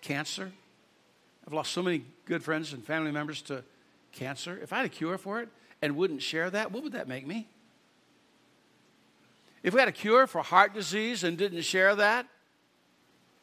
[0.00, 0.52] cancer,
[1.46, 3.64] I've lost so many good friends and family members to
[4.12, 4.58] cancer.
[4.62, 5.48] If I had a cure for it
[5.82, 7.48] and wouldn't share that, what would that make me?
[9.62, 12.26] If we had a cure for heart disease and didn't share that,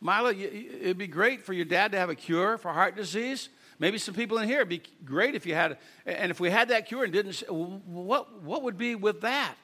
[0.02, 3.50] Mila, it'd be great for your dad to have a cure for heart disease.
[3.80, 6.70] Maybe some people in here, it'd be great if you had, and if we had
[6.70, 9.56] that cure and didn't, what, what would be with that?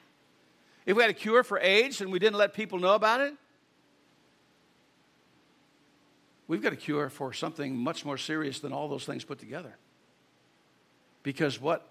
[0.84, 3.34] If we had a cure for AIDS and we didn't let people know about it?
[6.48, 9.74] We've got a cure for something much more serious than all those things put together.
[11.22, 11.88] Because what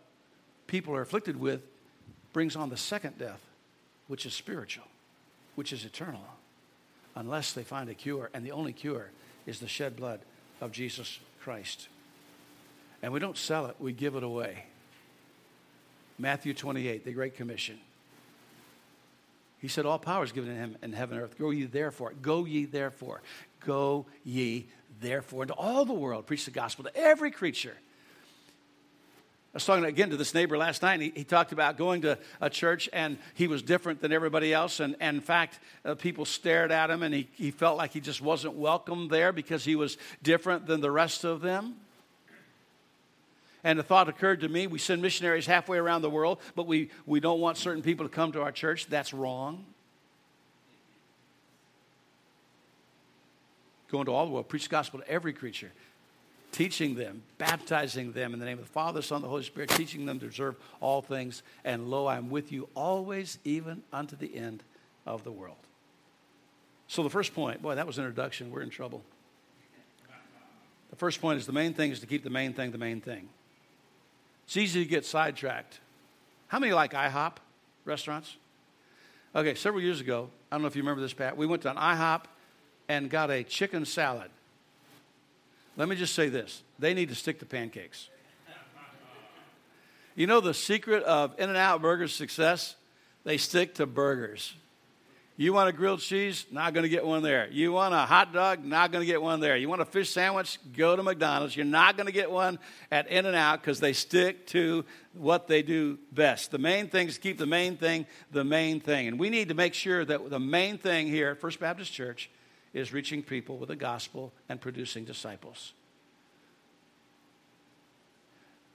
[0.65, 1.61] people are afflicted with
[2.31, 3.41] brings on the second death,
[4.07, 4.85] which is spiritual,
[5.55, 6.21] which is eternal
[7.15, 8.29] unless they find a cure.
[8.33, 9.09] And the only cure
[9.45, 10.19] is the shed blood
[10.61, 11.87] of Jesus Christ.
[13.01, 14.65] And we don't sell it, we give it away.
[16.17, 17.77] Matthew 28, the Great Commission.
[19.59, 21.37] He said, All power is given to him in heaven and earth.
[21.37, 22.13] Go ye therefore.
[22.21, 23.21] Go ye therefore.
[23.65, 24.67] Go ye
[25.01, 26.25] therefore into all the world.
[26.25, 27.75] Preach the gospel to every creature.
[29.55, 32.01] I was talking again to this neighbor last night, and he, he, talked about going
[32.01, 34.81] to a church, and he was different than everybody else.
[34.81, 38.01] And, and in fact, uh, people stared at him, and he, he felt like he
[38.01, 41.75] just wasn't welcome there because he was different than the rest of them.
[43.63, 46.89] And the thought occurred to me we send missionaries halfway around the world, but we,
[47.05, 48.87] we don't want certain people to come to our church.
[48.87, 49.63] That's wrong.
[53.89, 55.71] Go into all the world, preach the gospel to every creature
[56.55, 59.69] teaching them, baptizing them in the name of the Father, Son, and the Holy Spirit,
[59.71, 61.43] teaching them to observe all things.
[61.65, 64.63] And lo, I am with you always, even unto the end
[65.05, 65.57] of the world.
[66.87, 68.51] So, the first point, boy, that was an introduction.
[68.51, 69.03] We're in trouble.
[70.91, 73.01] The first point is the main thing is to keep the main thing the main
[73.01, 73.27] thing.
[74.45, 75.81] It's easy to get sidetracked.
[76.47, 77.33] How many like IHOP
[77.83, 78.37] restaurants?
[79.35, 81.71] Okay, several years ago, I don't know if you remember this, Pat, we went to
[81.71, 82.21] an IHOP
[82.87, 84.29] and got a chicken salad.
[85.77, 88.09] Let me just say this they need to stick to pancakes.
[90.15, 92.75] You know the secret of In N Out Burger's success?
[93.25, 94.53] They stick to burgers.
[95.37, 96.45] You want a grilled cheese?
[96.49, 97.49] Not going to get one there.
[97.51, 98.63] You want a hot dog?
[98.63, 99.57] Not going to get one there.
[99.57, 100.57] You want a fish sandwich?
[100.77, 101.57] Go to McDonald's.
[101.57, 102.57] You're not going to get one
[102.89, 106.51] at In N Out because they stick to what they do best.
[106.51, 109.07] The main thing is keep the main thing the main thing.
[109.07, 112.29] And we need to make sure that the main thing here at First Baptist Church
[112.75, 115.73] is reaching people with the gospel and producing disciples.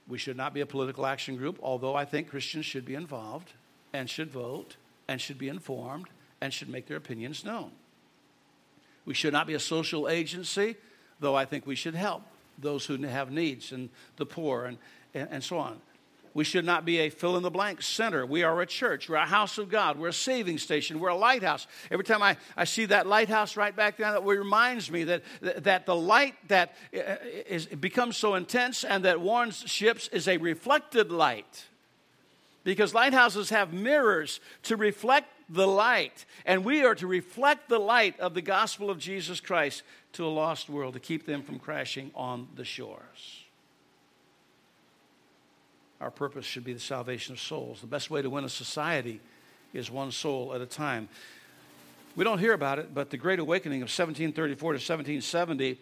[0.07, 3.53] We should not be a political action group, although I think Christians should be involved
[3.93, 4.75] and should vote
[5.07, 6.07] and should be informed
[6.41, 7.71] and should make their opinions known.
[9.05, 10.77] We should not be a social agency,
[11.19, 12.23] though I think we should help
[12.57, 14.77] those who have needs and the poor and,
[15.13, 15.79] and, and so on.
[16.33, 18.25] We should not be a fill in the blank center.
[18.25, 19.09] We are a church.
[19.09, 19.99] We're a house of God.
[19.99, 20.99] We're a saving station.
[20.99, 21.67] We're a lighthouse.
[21.89, 25.85] Every time I, I see that lighthouse right back there, that reminds me that, that
[25.85, 31.65] the light that uh, becomes so intense and that warns ships is a reflected light.
[32.63, 36.25] Because lighthouses have mirrors to reflect the light.
[36.45, 40.29] And we are to reflect the light of the gospel of Jesus Christ to a
[40.29, 43.41] lost world to keep them from crashing on the shores.
[46.01, 47.79] Our purpose should be the salvation of souls.
[47.79, 49.21] The best way to win a society
[49.71, 51.07] is one soul at a time.
[52.15, 55.73] We don't hear about it, but the Great Awakening of 1734 to 1770,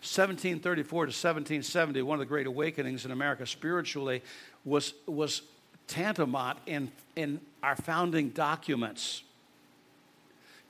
[0.00, 4.22] 1734 to 1770, one of the Great Awakenings in America spiritually,
[4.64, 5.42] was, was
[5.86, 9.22] tantamount in, in our founding documents.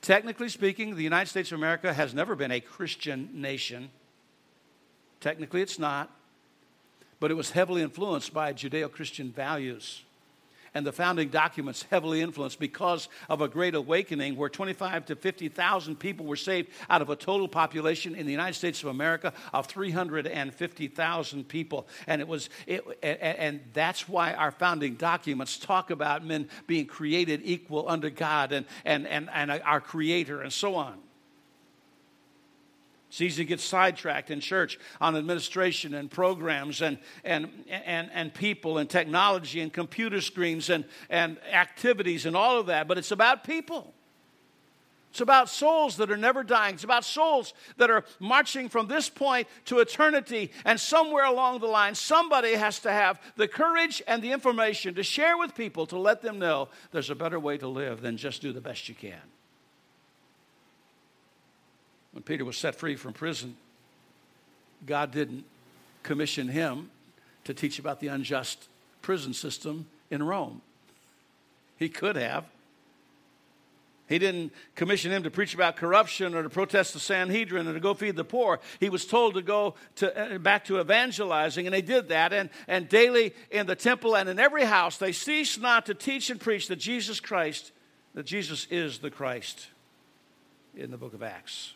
[0.01, 3.89] Technically speaking, the United States of America has never been a Christian nation.
[5.21, 6.11] Technically, it's not
[7.21, 10.01] but it was heavily influenced by Judeo Christian values.
[10.73, 15.97] And the founding documents heavily influenced because of a great awakening where 25 to 50,000
[15.97, 19.67] people were saved out of a total population in the United States of America of
[19.67, 21.87] 350,000 people.
[22.07, 27.41] And it was, it, and that's why our founding documents talk about men being created
[27.43, 30.97] equal under God and, and, and, and our Creator and so on.
[33.11, 38.33] It's easy to get sidetracked in church on administration and programs and, and, and, and
[38.33, 43.11] people and technology and computer screens and, and activities and all of that, but it's
[43.11, 43.93] about people.
[45.09, 46.75] It's about souls that are never dying.
[46.75, 50.49] It's about souls that are marching from this point to eternity.
[50.63, 55.03] And somewhere along the line, somebody has to have the courage and the information to
[55.03, 58.41] share with people to let them know there's a better way to live than just
[58.41, 59.19] do the best you can.
[62.11, 63.55] When Peter was set free from prison,
[64.85, 65.45] God didn't
[66.03, 66.89] commission him
[67.45, 68.67] to teach about the unjust
[69.01, 70.61] prison system in Rome.
[71.77, 72.45] He could have.
[74.07, 77.79] He didn't commission him to preach about corruption or to protest the Sanhedrin or to
[77.79, 78.59] go feed the poor.
[78.81, 82.33] He was told to go to, uh, back to evangelizing, and they did that.
[82.33, 86.29] And, and daily in the temple and in every house, they ceased not to teach
[86.29, 87.71] and preach that Jesus Christ,
[88.13, 89.67] that Jesus is the Christ
[90.75, 91.73] in the book of Acts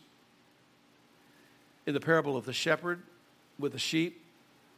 [1.85, 3.01] in the parable of the shepherd
[3.59, 4.21] with the sheep,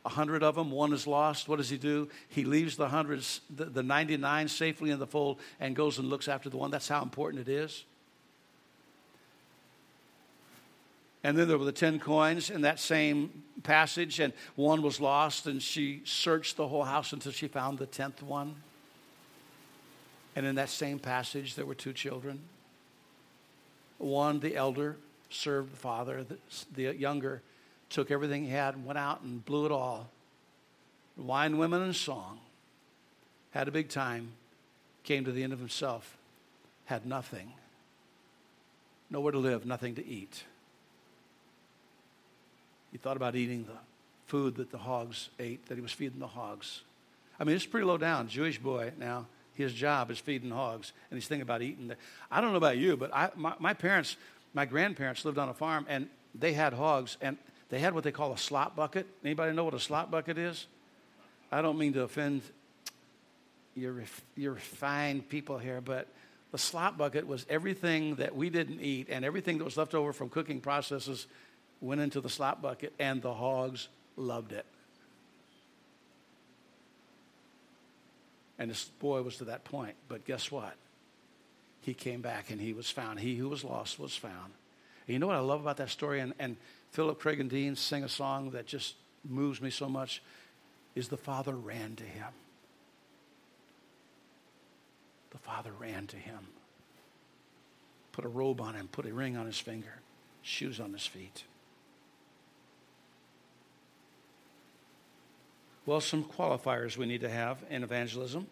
[0.06, 1.50] a hundred of them, one is lost.
[1.50, 2.08] What does he do?
[2.30, 6.30] He leaves the hundreds, the, the 99 safely in the fold and goes and looks
[6.30, 6.72] after the one.
[6.72, 7.84] That's how important it is.
[11.26, 15.46] And then there were the 10 coins in that same passage, and one was lost,
[15.46, 18.56] and she searched the whole house until she found the 10th one.
[20.38, 22.40] And in that same passage, there were two children.
[23.98, 24.96] One, the elder,
[25.30, 26.26] served the father.
[26.74, 27.42] The, younger
[27.90, 30.10] took everything he had and went out and blew it all.
[31.16, 32.40] Wine, women, and song.
[33.52, 34.30] Had a big time.
[35.04, 36.18] Came to the end of himself.
[36.86, 37.54] Had nothing.
[39.10, 40.44] Nowhere to live, nothing to eat.
[42.92, 43.78] He thought about eating the
[44.28, 46.82] food that the hogs ate, that he was feeding the hogs.
[47.40, 48.28] I mean, it's pretty low down.
[48.28, 49.28] Jewish boy now.
[49.54, 51.88] His job is feeding hogs, and he's thinking about eating.
[51.88, 51.96] The,
[52.30, 54.16] I don't know about you, but I, my, my parents
[54.58, 57.38] my grandparents lived on a farm and they had hogs and
[57.70, 59.06] they had what they call a slop bucket.
[59.24, 60.66] Anybody know what a slop bucket is?
[61.52, 62.42] I don't mean to offend
[63.76, 64.02] your,
[64.36, 66.08] your fine people here, but
[66.52, 70.12] the slop bucket was everything that we didn't eat and everything that was left over
[70.12, 71.28] from cooking processes
[71.80, 74.66] went into the slop bucket, and the hogs loved it.
[78.58, 79.94] And this boy was to that point.
[80.10, 80.74] But guess what?
[81.88, 83.18] He came back and he was found.
[83.18, 84.52] He who was lost was found.
[85.08, 86.20] And you know what I love about that story?
[86.20, 86.58] And, and
[86.92, 90.22] Phillips, Craig and Dean sing a song that just moves me so much
[90.96, 92.28] is the father ran to him.
[95.30, 96.40] The father ran to him.
[98.12, 100.02] Put a robe on him, put a ring on his finger,
[100.42, 101.46] shoes on his feet.
[105.86, 108.48] Well, some qualifiers we need to have in evangelism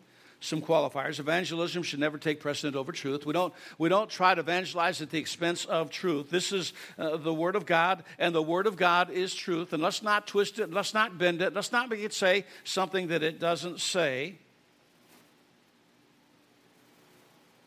[0.46, 1.20] some qualifiers.
[1.20, 3.26] Evangelism should never take precedent over truth.
[3.26, 6.30] We don't, we don't try to evangelize at the expense of truth.
[6.30, 9.74] This is uh, the Word of God, and the Word of God is truth.
[9.74, 13.08] And let's not twist it, let's not bend it, let's not make it say something
[13.08, 14.36] that it doesn't say.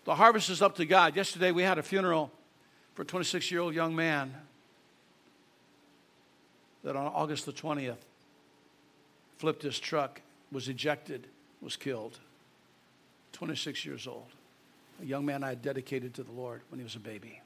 [0.05, 1.17] The harvest is up to God.
[1.17, 2.31] Yesterday we had a funeral
[2.95, 4.33] for a 26 year old young man
[6.85, 7.99] that on August the 20th
[9.37, 10.21] flipped his truck,
[10.51, 11.27] was ejected,
[11.61, 12.19] was killed.
[13.39, 14.27] 26 years old,
[15.01, 17.41] a young man I had dedicated to the Lord when he was a baby,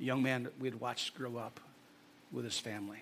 [0.00, 1.60] a young man that we had watched grow up
[2.32, 2.98] with his family.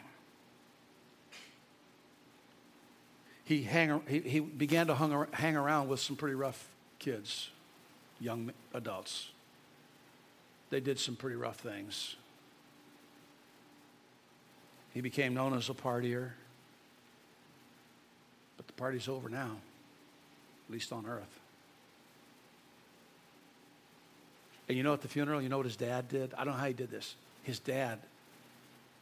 [3.45, 6.69] he, hang, he, he began to hung, hang around with some pretty rough
[6.99, 7.51] kids,
[8.21, 9.31] young adults.
[10.71, 12.17] They did some pretty rough things.
[14.95, 16.31] He became known as a partier.
[18.57, 19.57] But the party's over now,
[20.69, 21.42] at least on earth.
[24.69, 26.33] And you know at the funeral, you know what his dad did?
[26.35, 27.17] I don't know how he did this.
[27.43, 27.99] His dad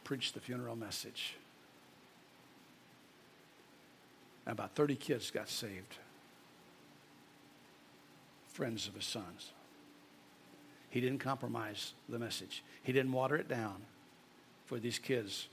[0.03, 1.35] preached the funeral message.
[4.45, 5.95] And about 30 kids got saved.
[8.53, 9.51] Friends of his sons.
[10.89, 13.75] He didn't compromise the message, he didn't water it down
[14.65, 15.47] for these kids.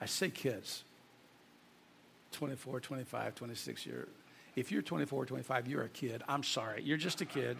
[0.00, 0.82] I say kids
[2.32, 4.08] 24, 25, 26 years.
[4.56, 6.22] If you're 24, 25, you're a kid.
[6.28, 6.82] I'm sorry.
[6.82, 7.56] You're just a kid.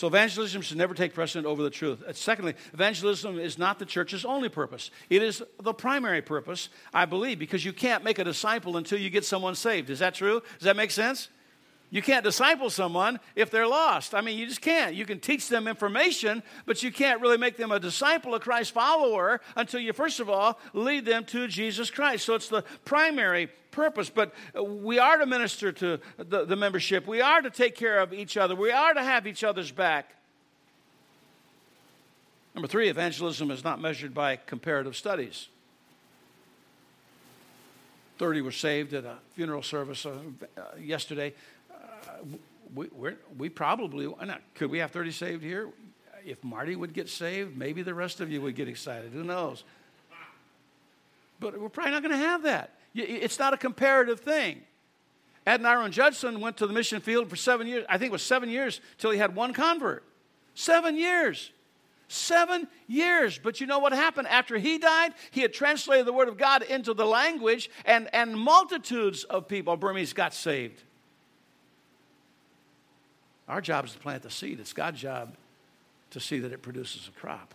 [0.00, 2.02] So evangelism should never take precedent over the truth.
[2.02, 4.90] Uh, secondly, evangelism is not the church's only purpose.
[5.10, 9.10] It is the primary purpose, I believe, because you can't make a disciple until you
[9.10, 9.90] get someone saved.
[9.90, 10.40] Is that true?
[10.58, 11.28] Does that make sense?
[11.90, 14.14] You can't disciple someone if they're lost.
[14.14, 14.94] I mean, you just can't.
[14.94, 18.72] You can teach them information, but you can't really make them a disciple, a Christ
[18.72, 22.24] follower, until you, first of all, lead them to Jesus Christ.
[22.24, 24.08] So it's the primary purpose.
[24.08, 28.12] But we are to minister to the, the membership, we are to take care of
[28.12, 30.14] each other, we are to have each other's back.
[32.54, 35.48] Number three, evangelism is not measured by comparative studies.
[38.18, 40.12] 30 were saved at a funeral service uh,
[40.78, 41.32] yesterday
[42.74, 42.88] we,
[43.36, 44.08] we probably,
[44.54, 45.68] could we have 30 saved here?
[46.24, 49.12] If Marty would get saved, maybe the rest of you would get excited.
[49.12, 49.64] Who knows?
[51.40, 52.74] But we're probably not going to have that.
[52.94, 54.60] It's not a comparative thing.
[55.46, 57.86] Adoniram Judson went to the mission field for seven years.
[57.88, 60.04] I think it was seven years till he had one convert.
[60.54, 61.50] Seven years.
[62.08, 63.38] Seven years.
[63.42, 64.28] But you know what happened?
[64.28, 68.38] After he died, he had translated the word of God into the language, and, and
[68.38, 70.82] multitudes of people, Burmese, got saved.
[73.50, 74.60] Our job is to plant the seed.
[74.60, 75.34] It's God's job
[76.10, 77.52] to see that it produces a crop.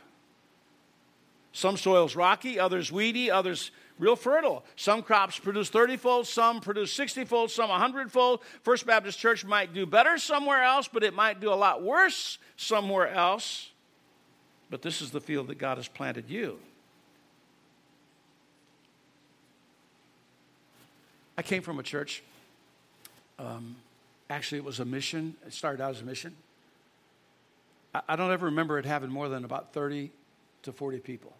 [1.53, 4.65] Some soil's rocky, others weedy, others real fertile.
[4.75, 8.41] Some crops produce 30 fold, some produce 60 fold, some 100 fold.
[8.61, 12.39] First Baptist Church might do better somewhere else, but it might do a lot worse
[12.57, 13.71] somewhere else.
[14.69, 16.59] But this is the field that God has planted you.
[21.37, 22.21] I came from a church
[23.39, 23.77] um,
[24.29, 25.35] Actually, it was a mission.
[25.45, 26.35] It started out as a mission.
[27.93, 30.11] I, I don't ever remember it having more than about 30
[30.63, 31.33] to 40 people.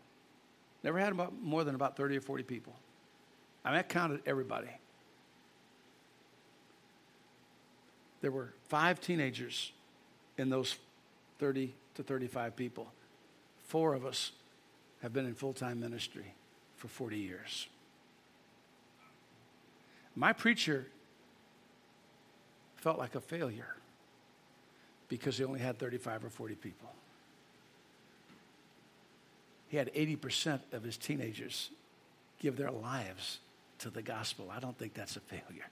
[0.84, 2.74] Never had about more than about 30 or 40 people.
[3.64, 4.70] I mean, I counted everybody.
[8.22, 9.72] There were five teenagers
[10.38, 10.78] in those
[11.40, 12.92] 30 to 35 people.
[13.64, 14.32] Four of us
[15.02, 16.34] have been in full time ministry
[16.78, 17.68] for 40 years.
[20.16, 20.88] My preacher
[22.86, 23.76] felt like a failure
[25.08, 26.88] because he only had 35 or 40 people.
[29.70, 31.72] He had 80% of his teenagers
[32.40, 33.40] give their lives
[33.80, 34.52] to the gospel.
[34.56, 35.66] I don't think that's a failure.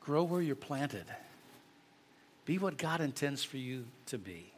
[0.00, 1.04] Grow where you're planted.
[2.44, 4.50] Be what God intends for you to be.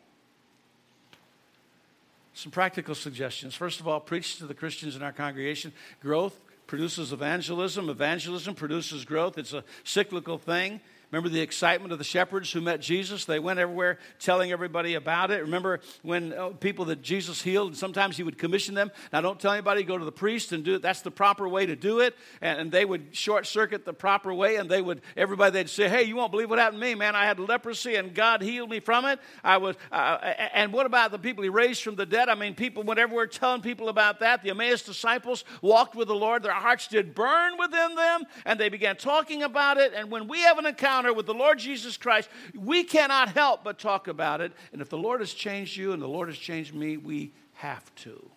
[2.33, 3.55] Some practical suggestions.
[3.55, 5.75] First of all, preach to the Christians in our congregation.
[6.01, 7.89] Growth produces evangelism.
[7.89, 9.37] Evangelism produces growth.
[9.37, 10.81] It's a cyclical thing.
[11.11, 13.25] Remember the excitement of the shepherds who met Jesus?
[13.25, 15.41] They went everywhere telling everybody about it.
[15.41, 18.91] Remember when uh, people that Jesus healed, sometimes he would commission them.
[19.11, 20.83] Now, don't tell anybody, go to the priest and do it.
[20.83, 22.15] That's the proper way to do it.
[22.43, 25.89] And, and they would short circuit the proper way, and they would, everybody, they'd say,
[25.89, 27.17] Hey, you won't believe what happened to me, man.
[27.17, 29.19] I had leprosy, and God healed me from it.
[29.43, 30.19] I was, uh,
[30.53, 32.29] and what about the people he raised from the dead?
[32.29, 34.43] I mean, people went everywhere telling people about that.
[34.43, 36.43] The Emmaus disciples walked with the Lord.
[36.43, 39.95] Their hearts did burn within them, and they began talking about it.
[39.95, 43.63] And when we have an encounter, encounter with the Lord Jesus Christ, we cannot help
[43.63, 44.53] but talk about it.
[44.73, 47.95] And if the Lord has changed you and the Lord has changed me, we have
[47.97, 48.29] to.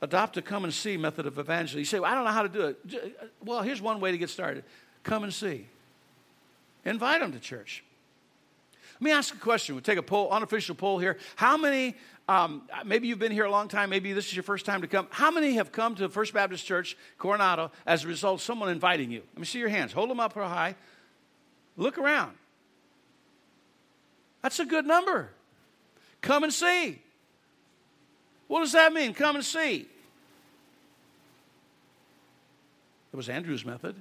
[0.00, 1.80] Adopt a come and see method of evangelism.
[1.80, 2.78] You say, well, I don't know how to do it.
[2.92, 4.64] Uh, well, here's one way to get started
[5.02, 5.66] come and see.
[6.84, 7.82] Invite them to church.
[8.94, 9.74] Let me ask a question.
[9.74, 11.18] We'll take a poll, unofficial poll here.
[11.36, 11.96] How many
[12.28, 13.88] um, maybe you've been here a long time.
[13.88, 15.06] Maybe this is your first time to come.
[15.10, 19.10] How many have come to First Baptist Church, Coronado, as a result of someone inviting
[19.10, 19.22] you?
[19.32, 19.92] Let me see your hands.
[19.92, 20.76] Hold them up real high.
[21.76, 22.32] Look around.
[24.42, 25.30] That's a good number.
[26.20, 26.98] Come and see.
[28.46, 29.14] What does that mean?
[29.14, 29.86] Come and see.
[33.12, 33.94] It was Andrew's method.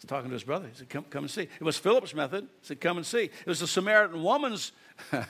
[0.00, 0.68] He's talking to his brother.
[0.68, 1.42] He said, come, come and see.
[1.42, 2.44] It was Philip's method.
[2.44, 3.24] He said, come and see.
[3.24, 4.72] It was the Samaritan woman's.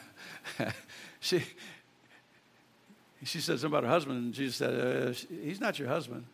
[1.20, 1.42] she,
[3.24, 5.12] she said something about her husband, and Jesus said, uh,
[5.42, 6.24] He's not your husband.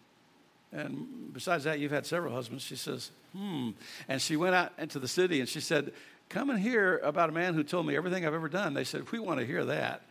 [0.72, 2.62] And besides that, you've had several husbands.
[2.62, 3.70] She says, Hmm.
[4.08, 5.92] And she went out into the city and she said,
[6.28, 8.74] Come and hear about a man who told me everything I've ever done.
[8.74, 10.02] They said, We want to hear that.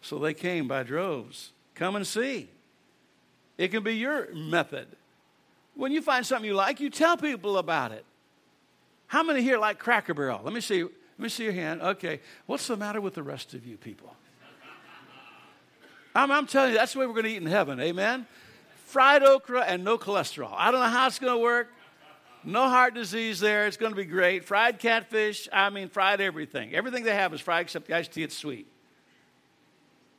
[0.00, 1.52] So they came by droves.
[1.74, 2.48] Come and see.
[3.56, 4.88] It can be your method.
[5.74, 8.04] When you find something you like, you tell people about it.
[9.06, 10.40] How many here like Cracker Barrel?
[10.42, 10.86] Let me see.
[11.18, 11.80] Let me see your hand.
[11.80, 12.20] Okay.
[12.46, 14.14] What's the matter with the rest of you people?
[16.14, 17.80] I'm, I'm telling you, that's the way we're going to eat in heaven.
[17.80, 18.26] Amen.
[18.86, 20.52] Fried okra and no cholesterol.
[20.54, 21.68] I don't know how it's going to work.
[22.44, 23.66] No heart disease there.
[23.66, 24.44] It's going to be great.
[24.44, 25.48] Fried catfish.
[25.52, 26.74] I mean, fried everything.
[26.74, 28.22] Everything they have is fried except the iced tea.
[28.22, 28.66] It's sweet.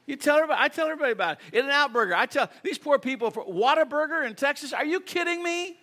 [0.05, 1.57] You tell everybody, I tell everybody about it.
[1.57, 2.15] In and Out Burger.
[2.15, 4.73] I tell these poor people for Whataburger in Texas.
[4.73, 5.77] Are you kidding me?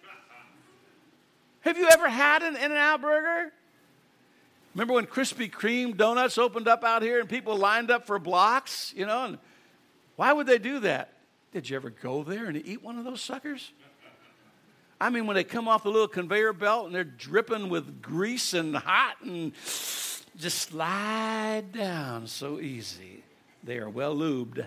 [1.60, 3.52] Have you ever had an In and Out Burger?
[4.74, 8.94] Remember when Krispy Kreme donuts opened up out here and people lined up for blocks?
[8.96, 9.38] You know, and
[10.16, 11.12] why would they do that?
[11.52, 13.72] Did you ever go there and eat one of those suckers?
[14.98, 18.54] I mean, when they come off the little conveyor belt and they're dripping with grease
[18.54, 19.52] and hot and
[20.36, 23.22] just slide down so easy.
[23.64, 24.66] They are well lubed.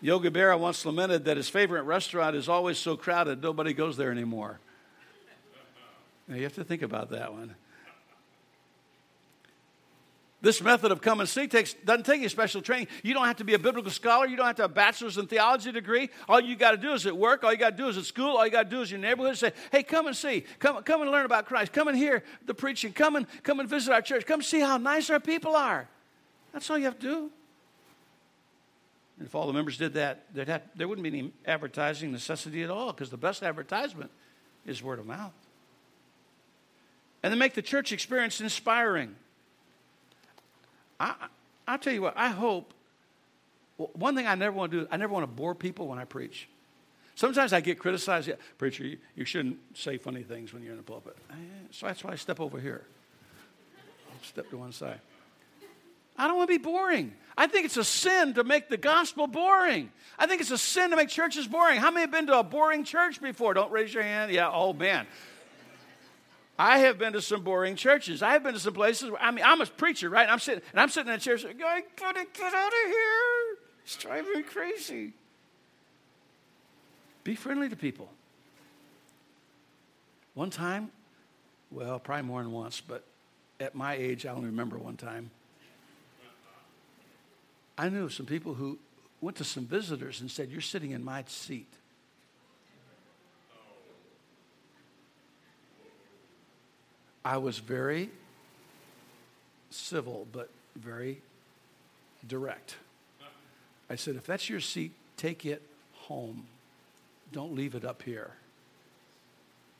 [0.00, 4.10] Yogi Berra once lamented that his favorite restaurant is always so crowded nobody goes there
[4.10, 4.58] anymore.
[6.26, 7.54] Now you have to think about that one.
[10.42, 12.88] This method of come and see takes, doesn't take you special training.
[13.02, 14.26] You don't have to be a biblical scholar.
[14.26, 16.08] You don't have to have a bachelor's in theology degree.
[16.28, 17.44] All you got to do is at work.
[17.44, 18.38] All you got to do is at school.
[18.38, 19.36] All you got to do is in your neighborhood.
[19.36, 20.44] Say, hey, come and see.
[20.58, 21.74] Come, come and learn about Christ.
[21.74, 22.92] Come and hear the preaching.
[22.92, 24.24] Come and, come and visit our church.
[24.24, 25.86] Come see how nice our people are.
[26.54, 27.30] That's all you have to do.
[29.18, 32.70] And if all the members did that, have, there wouldn't be any advertising necessity at
[32.70, 34.10] all because the best advertisement
[34.64, 35.34] is word of mouth.
[37.22, 39.14] And then make the church experience inspiring.
[41.00, 41.14] I,
[41.66, 42.74] I'll tell you what, I hope,
[43.76, 46.04] one thing I never want to do, I never want to bore people when I
[46.04, 46.48] preach.
[47.14, 50.76] Sometimes I get criticized, yeah, preacher, you, you shouldn't say funny things when you're in
[50.76, 51.16] the pulpit.
[51.30, 51.34] Eh,
[51.70, 52.84] so that's why I step over here.
[54.10, 55.00] I'll step to one side.
[56.16, 57.14] I don't want to be boring.
[57.36, 59.90] I think it's a sin to make the gospel boring.
[60.18, 61.80] I think it's a sin to make churches boring.
[61.80, 63.54] How many have been to a boring church before?
[63.54, 64.30] Don't raise your hand.
[64.30, 65.06] Yeah, oh man.
[66.60, 68.22] I have been to some boring churches.
[68.22, 70.24] I have been to some places where, I mean, I'm a preacher, right?
[70.24, 73.56] And I'm sitting, and I'm sitting in a saying, I gotta get out of here.
[73.82, 75.14] It's driving me crazy.
[77.24, 78.10] Be friendly to people.
[80.34, 80.90] One time,
[81.70, 83.04] well, probably more than once, but
[83.58, 85.30] at my age, I only remember one time.
[87.78, 88.78] I knew some people who
[89.22, 91.72] went to some visitors and said, You're sitting in my seat.
[97.24, 98.10] I was very
[99.70, 101.20] civil, but very
[102.26, 102.76] direct.
[103.88, 105.62] I said, If that's your seat, take it
[105.94, 106.46] home.
[107.32, 108.32] Don't leave it up here.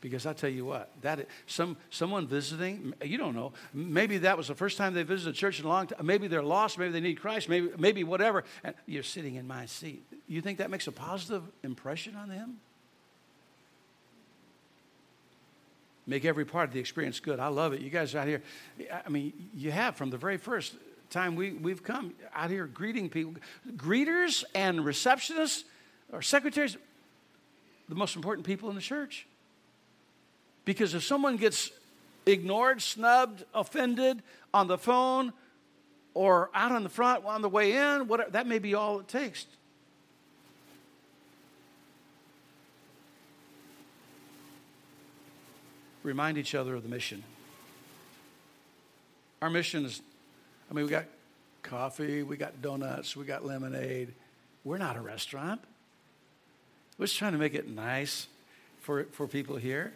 [0.01, 3.53] Because I tell you what, that some someone visiting, you don't know.
[3.75, 6.07] Maybe that was the first time they visited a church in a long time.
[6.07, 6.79] Maybe they're lost.
[6.79, 7.51] Maybe they need Christ.
[7.51, 8.45] Maybe maybe whatever.
[8.65, 10.03] And you're sitting in my seat.
[10.27, 12.61] You think that makes a positive impression on them?
[16.11, 17.39] Make every part of the experience good.
[17.39, 17.83] I love it.
[17.83, 18.43] You guys out here,
[19.07, 20.75] I mean, you have from the very first
[21.09, 23.35] time we, we've come out here greeting people.
[23.77, 25.63] Greeters and receptionists
[26.13, 26.77] or secretaries,
[27.89, 29.29] the most important people in the church.
[30.65, 31.71] Because if someone gets
[32.27, 34.21] ignored, snubbed, offended
[34.53, 35.33] on the phone
[36.15, 39.07] or out on the front on the way in, whatever, that may be all it
[39.07, 39.47] takes.
[46.03, 47.23] Remind each other of the mission.
[49.43, 50.01] Our mission is,
[50.71, 51.05] I mean, we got
[51.63, 54.13] coffee, we got donuts, we got lemonade.
[54.65, 55.61] We're not a restaurant.
[56.99, 58.27] We're just trying to make it nice
[58.81, 59.93] for, for people here.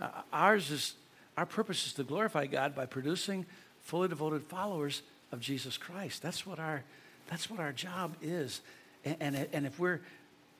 [0.00, 0.94] Uh, ours is,
[1.36, 3.46] our purpose is to glorify God by producing
[3.82, 6.22] fully devoted followers of Jesus Christ.
[6.22, 6.82] That's what our,
[7.28, 8.60] that's what our job is.
[9.04, 10.00] And, and, and if we're,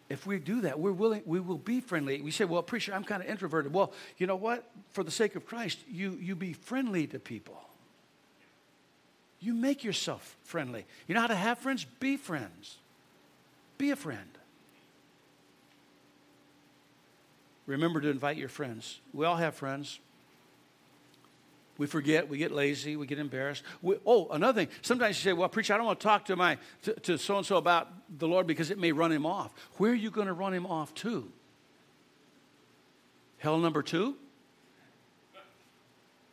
[0.08, 2.20] if we do that, we're willing, we will be friendly.
[2.20, 3.72] We say, well, preacher, I'm kind of introverted.
[3.72, 4.68] Well, you know what?
[4.92, 7.58] For the sake of Christ, you, you be friendly to people.
[9.40, 10.86] You make yourself friendly.
[11.06, 11.84] You know how to have friends?
[12.00, 12.76] Be friends.
[13.78, 14.20] Be a friend.
[17.66, 19.00] Remember to invite your friends.
[19.12, 19.98] We all have friends.
[21.76, 23.64] We forget, we get lazy, we get embarrassed.
[23.82, 24.68] We, oh, another thing.
[24.82, 26.58] Sometimes you say, "Well, preacher, I don't want to talk to my
[27.02, 29.94] to so and so about the Lord because it may run him off." Where are
[29.94, 31.30] you going to run him off to?
[33.38, 34.14] Hell number two?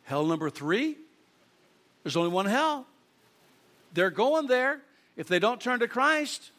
[0.04, 0.96] Hell number three?
[2.02, 2.86] There's only one hell.
[3.94, 4.80] They're going there
[5.16, 6.50] if they don't turn to Christ.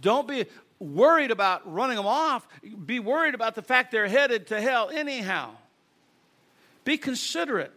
[0.00, 0.46] Don't be
[0.78, 2.46] worried about running them off.
[2.84, 5.52] Be worried about the fact they're headed to hell anyhow.
[6.84, 7.72] Be considerate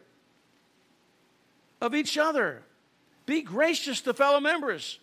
[1.82, 2.62] of each other.
[3.26, 5.00] Be gracious to fellow members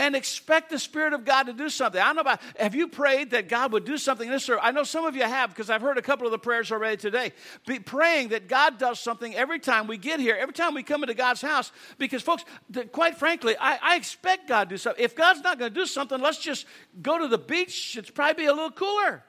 [0.00, 2.00] and expect the Spirit of God to do something.
[2.00, 4.62] I don't know about, have you prayed that God would do something in this service?
[4.64, 6.96] I know some of you have because I've heard a couple of the prayers already
[6.96, 7.32] today.
[7.66, 11.02] Be praying that God does something every time we get here, every time we come
[11.02, 11.70] into God's house.
[11.98, 12.46] Because, folks,
[12.92, 15.04] quite frankly, I, I expect God to do something.
[15.04, 16.64] If God's not going to do something, let's just
[17.02, 17.96] go to the beach.
[17.98, 19.22] It's probably be a little cooler.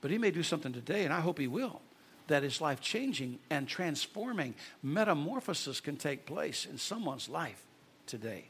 [0.00, 1.80] But He may do something today, and I hope He will
[2.28, 4.54] that is life changing and transforming.
[4.82, 7.62] Metamorphosis can take place in someone's life
[8.06, 8.44] today.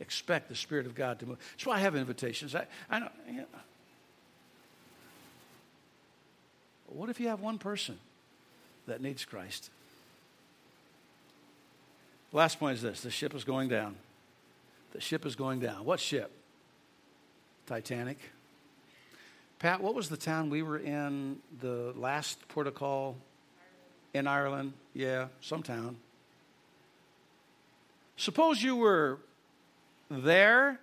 [0.00, 1.38] Expect the Spirit of God to move.
[1.52, 2.54] That's why I have invitations.
[2.54, 3.42] I, I know, yeah.
[6.88, 7.98] What if you have one person
[8.86, 9.70] that needs Christ?
[12.32, 13.96] Last point is this the ship is going down.
[14.92, 15.84] The ship is going down.
[15.84, 16.30] What ship?
[17.66, 18.18] Titanic.
[19.58, 23.16] Pat, what was the town we were in the last port of call?
[24.12, 24.72] In Ireland?
[24.94, 25.96] Yeah, some town.
[28.16, 29.18] Suppose you were
[30.10, 30.80] there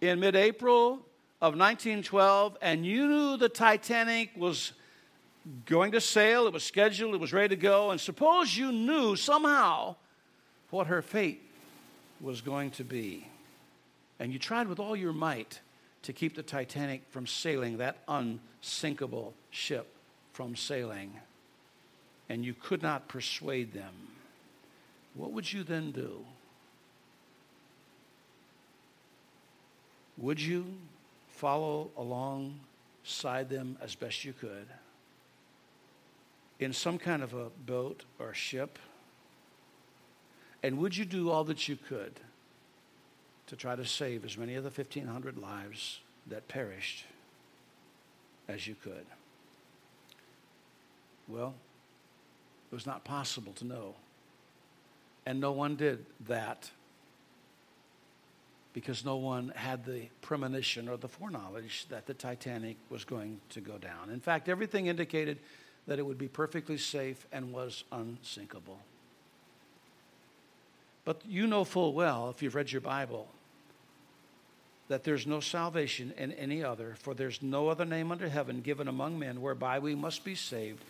[0.00, 1.00] in mid April
[1.40, 4.72] of 1912 and you knew the Titanic was
[5.66, 9.16] going to sail, it was scheduled, it was ready to go, and suppose you knew
[9.16, 9.96] somehow
[10.70, 11.42] what her fate
[12.20, 13.26] was going to be.
[14.18, 15.60] And you tried with all your might
[16.02, 19.86] to keep the Titanic from sailing, that unsinkable ship
[20.32, 21.12] from sailing,
[22.28, 23.94] and you could not persuade them,
[25.14, 26.24] what would you then do?
[30.18, 30.66] Would you
[31.28, 34.66] follow alongside them as best you could
[36.58, 38.78] in some kind of a boat or ship?
[40.62, 42.20] And would you do all that you could
[43.48, 47.04] to try to save as many of the 1,500 lives that perished
[48.48, 49.04] as you could.
[51.26, 51.54] Well,
[52.70, 53.94] it was not possible to know.
[55.26, 56.70] And no one did that
[58.72, 63.60] because no one had the premonition or the foreknowledge that the Titanic was going to
[63.60, 64.10] go down.
[64.10, 65.38] In fact, everything indicated
[65.86, 68.78] that it would be perfectly safe and was unsinkable.
[71.04, 73.28] But you know full well, if you've read your Bible,
[74.88, 78.88] that there's no salvation in any other, for there's no other name under heaven given
[78.88, 80.82] among men whereby we must be saved,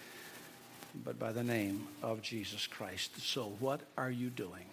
[1.04, 3.20] but by the name of Jesus Christ.
[3.20, 4.66] So, what are you doing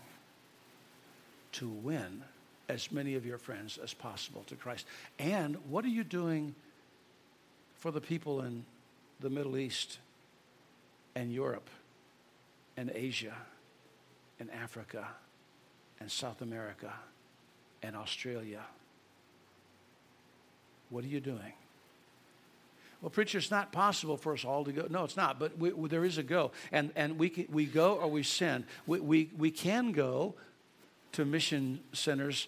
[1.54, 2.24] to win
[2.70, 4.86] as many of your friends as possible to Christ?
[5.18, 6.54] And what are you doing
[7.78, 8.64] for the people in
[9.20, 9.98] the Middle East
[11.16, 11.70] and Europe
[12.78, 13.36] and Asia
[14.40, 15.08] and Africa
[16.00, 16.94] and South America
[17.82, 18.62] and Australia?
[20.90, 21.54] What are you doing?
[23.02, 24.88] Well, preacher, it's not possible for us all to go.
[24.90, 26.52] No, it's not, but we, we, there is a go.
[26.72, 28.66] And, and we, can, we go or we send.
[28.88, 30.34] We, we, we can go
[31.12, 32.48] to mission centers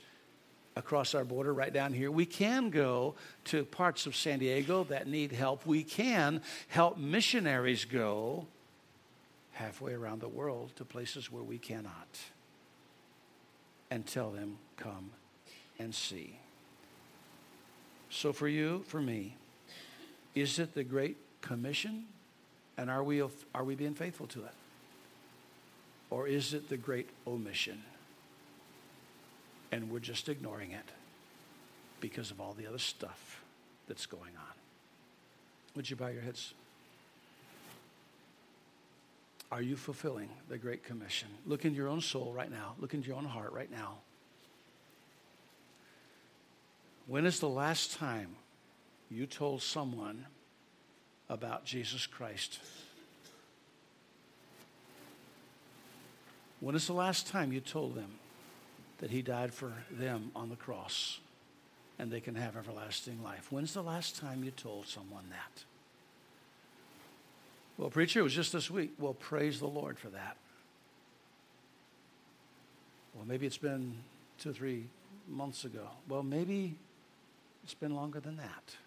[0.75, 2.09] across our border right down here.
[2.11, 3.15] We can go
[3.45, 5.65] to parts of San Diego that need help.
[5.65, 8.47] We can help missionaries go
[9.51, 12.07] halfway around the world to places where we cannot
[13.89, 15.11] and tell them, come
[15.79, 16.39] and see.
[18.09, 19.35] So, for you, for me,
[20.33, 22.05] is it the Great Commission?
[22.77, 23.21] And are we,
[23.55, 24.53] are we being faithful to it?
[26.09, 27.83] Or is it the Great Omission?
[29.71, 30.85] And we're just ignoring it
[31.99, 33.41] because of all the other stuff
[33.87, 34.53] that's going on.
[35.75, 36.53] Would you bow your heads?
[39.51, 41.29] Are you fulfilling the Great Commission?
[41.45, 42.75] Look into your own soul right now.
[42.79, 43.97] Look into your own heart right now.
[47.07, 48.35] When is the last time
[49.09, 50.25] you told someone
[51.29, 52.59] about Jesus Christ?
[56.59, 58.11] When is the last time you told them
[58.97, 61.19] that He died for them on the cross
[61.97, 63.51] and they can have everlasting life?
[63.51, 65.63] When's the last time you told someone that?
[67.77, 68.91] Well, preacher, it was just this week.
[68.99, 70.35] Well, praise the Lord for that.
[73.15, 73.93] Well, maybe it's been
[74.39, 74.87] two or three
[75.29, 75.87] months ago.
[76.09, 76.75] Well, maybe
[77.67, 78.77] it's been longer than that.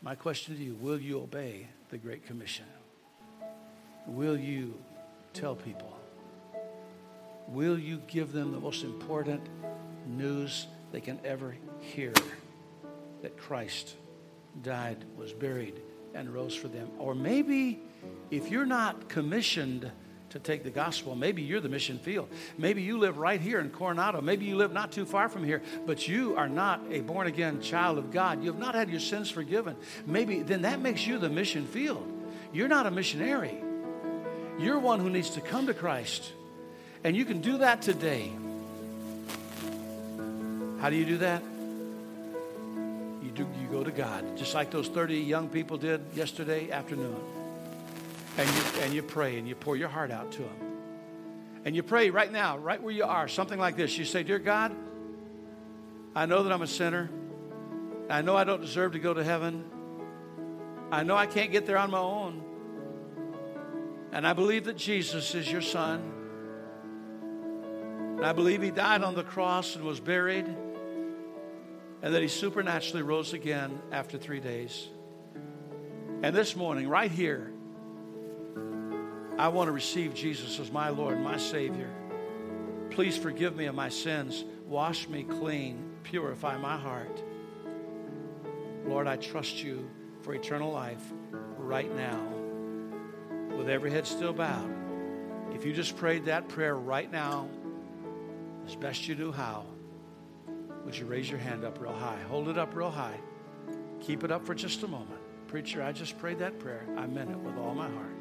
[0.00, 2.66] My question to you will you obey the Great Commission?
[4.06, 4.74] Will you
[5.32, 5.98] tell people?
[7.48, 9.44] Will you give them the most important
[10.06, 12.12] news they can ever hear
[13.22, 13.96] that Christ
[14.62, 15.80] died, was buried,
[16.14, 16.88] and rose for them.
[16.96, 17.80] Or maybe
[18.30, 19.90] if you're not commissioned
[20.36, 22.28] to take the gospel, maybe you're the mission field.
[22.58, 24.20] Maybe you live right here in Coronado.
[24.20, 27.60] Maybe you live not too far from here, but you are not a born again
[27.62, 28.42] child of God.
[28.42, 29.76] You have not had your sins forgiven.
[30.06, 32.06] Maybe then that makes you the mission field.
[32.52, 33.54] You're not a missionary.
[34.58, 36.32] You're one who needs to come to Christ.
[37.02, 38.30] And you can do that today.
[40.80, 41.42] How do you do that?
[43.22, 47.16] You, do, you go to God, just like those 30 young people did yesterday afternoon.
[48.38, 50.66] And you, and you pray and you pour your heart out to Him.
[51.64, 53.96] And you pray right now, right where you are, something like this.
[53.98, 54.74] You say, Dear God,
[56.14, 57.10] I know that I'm a sinner.
[58.08, 59.64] I know I don't deserve to go to heaven.
[60.92, 62.42] I know I can't get there on my own.
[64.12, 66.12] And I believe that Jesus is your son.
[68.16, 70.46] And I believe he died on the cross and was buried.
[72.02, 74.88] And that he supernaturally rose again after three days.
[76.22, 77.52] And this morning, right here,
[79.38, 81.90] I want to receive Jesus as my Lord, my Savior.
[82.90, 84.44] Please forgive me of my sins.
[84.66, 85.90] Wash me clean.
[86.04, 87.22] Purify my heart.
[88.86, 89.90] Lord, I trust you
[90.22, 91.02] for eternal life
[91.58, 92.18] right now
[93.56, 94.70] with every head still bowed.
[95.52, 97.48] If you just prayed that prayer right now,
[98.66, 99.66] as best you do how,
[100.84, 102.18] would you raise your hand up real high?
[102.28, 103.18] Hold it up real high.
[104.00, 105.20] Keep it up for just a moment.
[105.48, 106.86] Preacher, I just prayed that prayer.
[106.96, 108.15] I meant it with all my heart.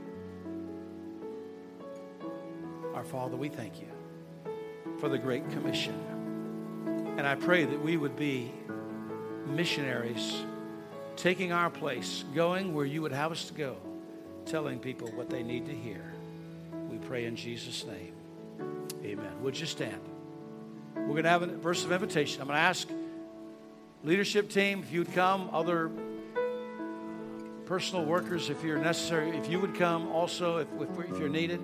[2.96, 3.88] Our Father, we thank you
[5.00, 5.94] for the Great Commission.
[7.18, 8.54] And I pray that we would be
[9.48, 10.46] missionaries,
[11.18, 13.76] taking our place, going where you would have us to go
[14.46, 16.14] telling people what they need to hear.
[16.90, 18.14] We pray in Jesus' name.
[19.04, 19.42] Amen.
[19.42, 20.00] Would you stand?
[20.96, 22.40] We're going to have a verse of invitation.
[22.40, 22.88] I'm going to ask
[24.06, 25.92] leadership team if you'd come, other
[27.66, 31.60] personal workers if you're necessary, if you would come also if, if you're needed.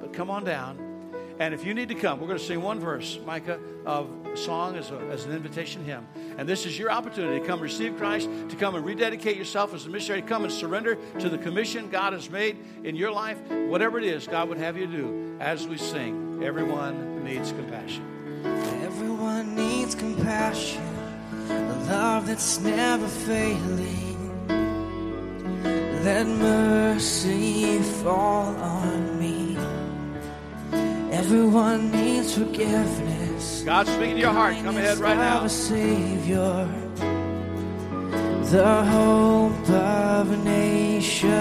[0.00, 0.84] But come on down.
[1.38, 4.76] And if you need to come, we're going to sing one verse, Micah, of song
[4.76, 6.06] as, a, as an invitation hymn.
[6.36, 9.86] And this is your opportunity to come receive Christ, to come and rededicate yourself as
[9.86, 13.40] a missionary, to come and surrender to the commission God has made in your life.
[13.50, 16.42] Whatever it is God would have you do as we sing.
[16.42, 18.04] Everyone needs compassion.
[18.82, 20.82] Everyone needs compassion,
[21.48, 24.16] a love that's never failing.
[26.04, 29.47] Let mercy fall on me.
[31.18, 33.62] Everyone needs forgiveness.
[33.64, 34.54] God's speaking to your heart.
[34.62, 35.44] Come ahead right now.
[35.44, 36.68] A Savior,
[38.52, 41.34] the hope of nations.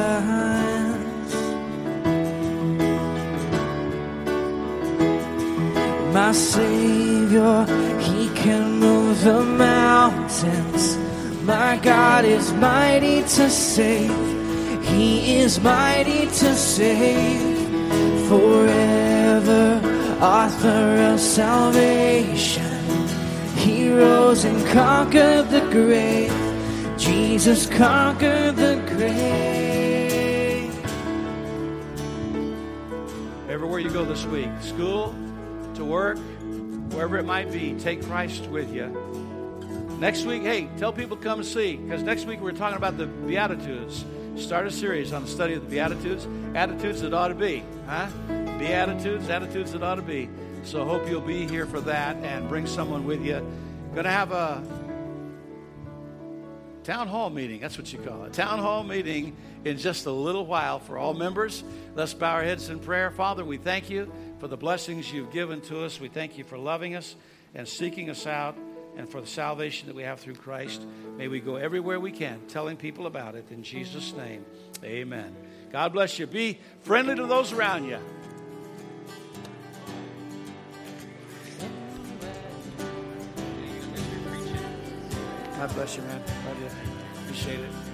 [6.11, 7.65] My Savior,
[7.99, 10.97] He can move the mountains.
[11.45, 14.09] My God is mighty to save.
[14.83, 18.27] He is mighty to save
[19.41, 22.63] forever, author of salvation.
[23.55, 26.33] He rose and conquered the grave.
[26.97, 30.73] Jesus conquered the grave.
[33.49, 35.15] Everywhere you go this week, school,
[35.75, 36.17] to work,
[36.91, 38.87] wherever it might be, take Christ with you.
[39.99, 44.03] Next week, hey, tell people come see, because next week we're talking about the Beatitudes.
[44.35, 48.07] Start a series on the study of the Beatitudes, attitudes that ought to be, huh?
[48.57, 50.29] Beatitudes, attitudes attitudes that ought to be.
[50.63, 53.45] So hope you'll be here for that and bring someone with you.
[53.93, 54.63] Going to have a
[56.83, 57.59] town hall meeting.
[57.59, 58.33] That's what you call it.
[58.33, 61.63] Town hall meeting in just a little while for all members.
[61.95, 63.11] Let's bow our heads in prayer.
[63.11, 65.99] Father, we thank you for the blessings you've given to us.
[65.99, 67.15] We thank you for loving us
[67.53, 68.57] and seeking us out
[68.97, 70.81] and for the salvation that we have through Christ.
[71.17, 73.51] May we go everywhere we can telling people about it.
[73.51, 74.45] In Jesus' name,
[74.83, 75.35] amen.
[75.71, 76.25] God bless you.
[76.25, 77.99] Be friendly to those around you.
[85.57, 86.21] God bless you, man.
[86.45, 86.69] Love you.
[87.23, 87.86] Appreciate it.